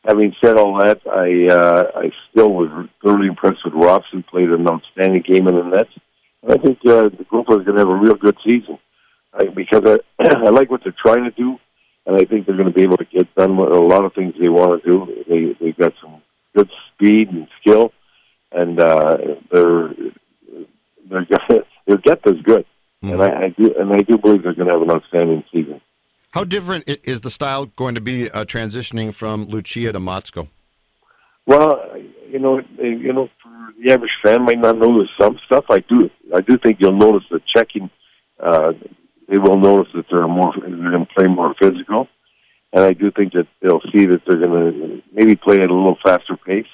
having 0.04 0.34
said 0.42 0.56
all 0.56 0.78
that, 0.78 1.02
I 1.06 1.52
uh, 1.52 1.90
I 1.94 2.10
still 2.30 2.52
was 2.52 2.88
thoroughly 3.02 3.28
impressed 3.28 3.64
with 3.64 3.74
Robson. 3.74 4.22
Played 4.22 4.50
an 4.50 4.66
outstanding 4.66 5.22
game 5.22 5.46
in 5.48 5.54
the 5.54 5.64
nets, 5.64 5.92
I 6.48 6.58
think 6.58 6.78
uh, 6.86 7.08
the 7.08 7.24
group 7.28 7.46
is 7.50 7.64
going 7.64 7.74
to 7.74 7.78
have 7.78 7.92
a 7.92 7.96
real 7.96 8.14
good 8.14 8.36
season 8.46 8.78
I, 9.32 9.46
because 9.46 9.82
I 9.84 9.98
I 10.46 10.50
like 10.50 10.70
what 10.70 10.82
they're 10.84 10.94
trying 11.00 11.24
to 11.24 11.30
do, 11.30 11.58
and 12.06 12.16
I 12.16 12.24
think 12.24 12.46
they're 12.46 12.56
going 12.56 12.68
to 12.68 12.74
be 12.74 12.82
able 12.82 12.96
to 12.98 13.04
get 13.04 13.34
done 13.34 13.56
with 13.56 13.70
a 13.70 13.80
lot 13.80 14.04
of 14.04 14.14
things 14.14 14.34
they 14.40 14.48
want 14.48 14.82
to 14.82 14.90
do. 14.90 15.24
They 15.28 15.56
they've 15.64 15.76
got 15.76 15.92
some 16.00 16.22
good 16.56 16.70
speed 16.92 17.28
and 17.28 17.48
skill, 17.60 17.92
and 18.52 18.78
uh, 18.80 19.16
their 19.52 19.94
their 21.10 21.26
their 21.86 21.96
depth 21.98 22.26
is 22.26 22.40
good, 22.42 22.64
mm-hmm. 23.02 23.12
and 23.12 23.22
I, 23.22 23.44
I 23.44 23.48
do 23.50 23.74
and 23.78 23.92
I 23.92 24.02
do 24.02 24.18
believe 24.18 24.42
they're 24.42 24.54
going 24.54 24.68
to 24.68 24.74
have 24.74 24.82
an 24.82 24.90
outstanding 24.90 25.44
season. 25.52 25.80
How 26.32 26.42
different 26.42 26.84
is 26.86 27.20
the 27.20 27.30
style 27.30 27.66
going 27.66 27.94
to 27.94 28.00
be 28.00 28.28
uh, 28.28 28.44
transitioning 28.44 29.14
from 29.14 29.46
Lucia 29.46 29.92
to 29.92 30.00
Motzko? 30.00 30.48
Well, 31.46 31.80
you 32.28 32.40
know, 32.40 32.60
you 32.78 33.12
know, 33.12 33.28
the 33.82 33.92
average 33.92 34.10
fan 34.22 34.42
might 34.44 34.58
not 34.58 34.78
notice 34.78 35.08
some 35.20 35.38
stuff. 35.46 35.64
I 35.70 35.80
do, 35.80 36.10
I 36.34 36.40
do 36.40 36.58
think 36.58 36.78
you'll 36.80 36.92
notice 36.96 37.24
the 37.30 37.40
checking. 37.54 37.90
Uh, 38.40 38.72
they 39.28 39.38
will 39.38 39.58
notice 39.58 39.92
that 39.94 40.06
they're 40.10 40.26
more, 40.28 40.52
they're 40.58 40.68
going 40.70 41.06
to 41.06 41.14
play 41.14 41.26
more 41.26 41.54
physical, 41.60 42.08
and 42.72 42.82
I 42.84 42.92
do 42.92 43.10
think 43.10 43.32
that 43.32 43.46
they'll 43.62 43.80
see 43.92 44.06
that 44.06 44.22
they're 44.26 44.38
going 44.38 44.72
to 44.72 45.02
maybe 45.12 45.36
play 45.36 45.56
at 45.60 45.70
a 45.70 45.74
little 45.74 45.96
faster 46.04 46.36
pace. 46.36 46.66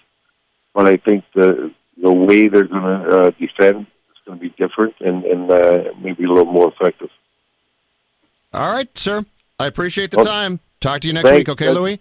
But 0.75 0.87
I 0.87 0.97
think 0.97 1.25
the 1.35 1.73
the 2.03 2.13
way 2.13 2.49
they're 2.49 2.65
going 2.65 2.83
to 2.83 3.19
uh, 3.19 3.31
defend 3.31 3.87
is 3.87 4.19
going 4.27 4.39
to 4.39 4.43
be 4.43 4.49
different 4.51 4.95
and 5.01 5.25
and 5.25 5.51
uh, 5.51 5.85
maybe 6.01 6.25
a 6.25 6.29
little 6.29 6.51
more 6.53 6.73
effective. 6.73 7.11
All 8.53 8.73
right, 8.73 8.97
sir. 8.97 9.25
I 9.59 9.67
appreciate 9.67 10.11
the 10.11 10.19
Well, 10.19 10.27
time. 10.27 10.61
Talk 10.81 11.03
to 11.03 11.07
you 11.07 11.13
next 11.13 11.29
thanks. 11.29 11.41
week, 11.41 11.49
okay, 11.51 11.71
Louis? 11.71 12.01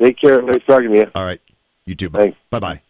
Take 0.00 0.18
care. 0.20 0.40
Nice 0.40 0.60
talking 0.66 0.90
to 0.92 0.96
you. 0.96 1.10
All 1.14 1.24
right. 1.24 1.40
You 1.84 1.94
too. 1.94 2.08
Thanks. 2.10 2.38
Bye 2.50 2.60
bye. 2.60 2.80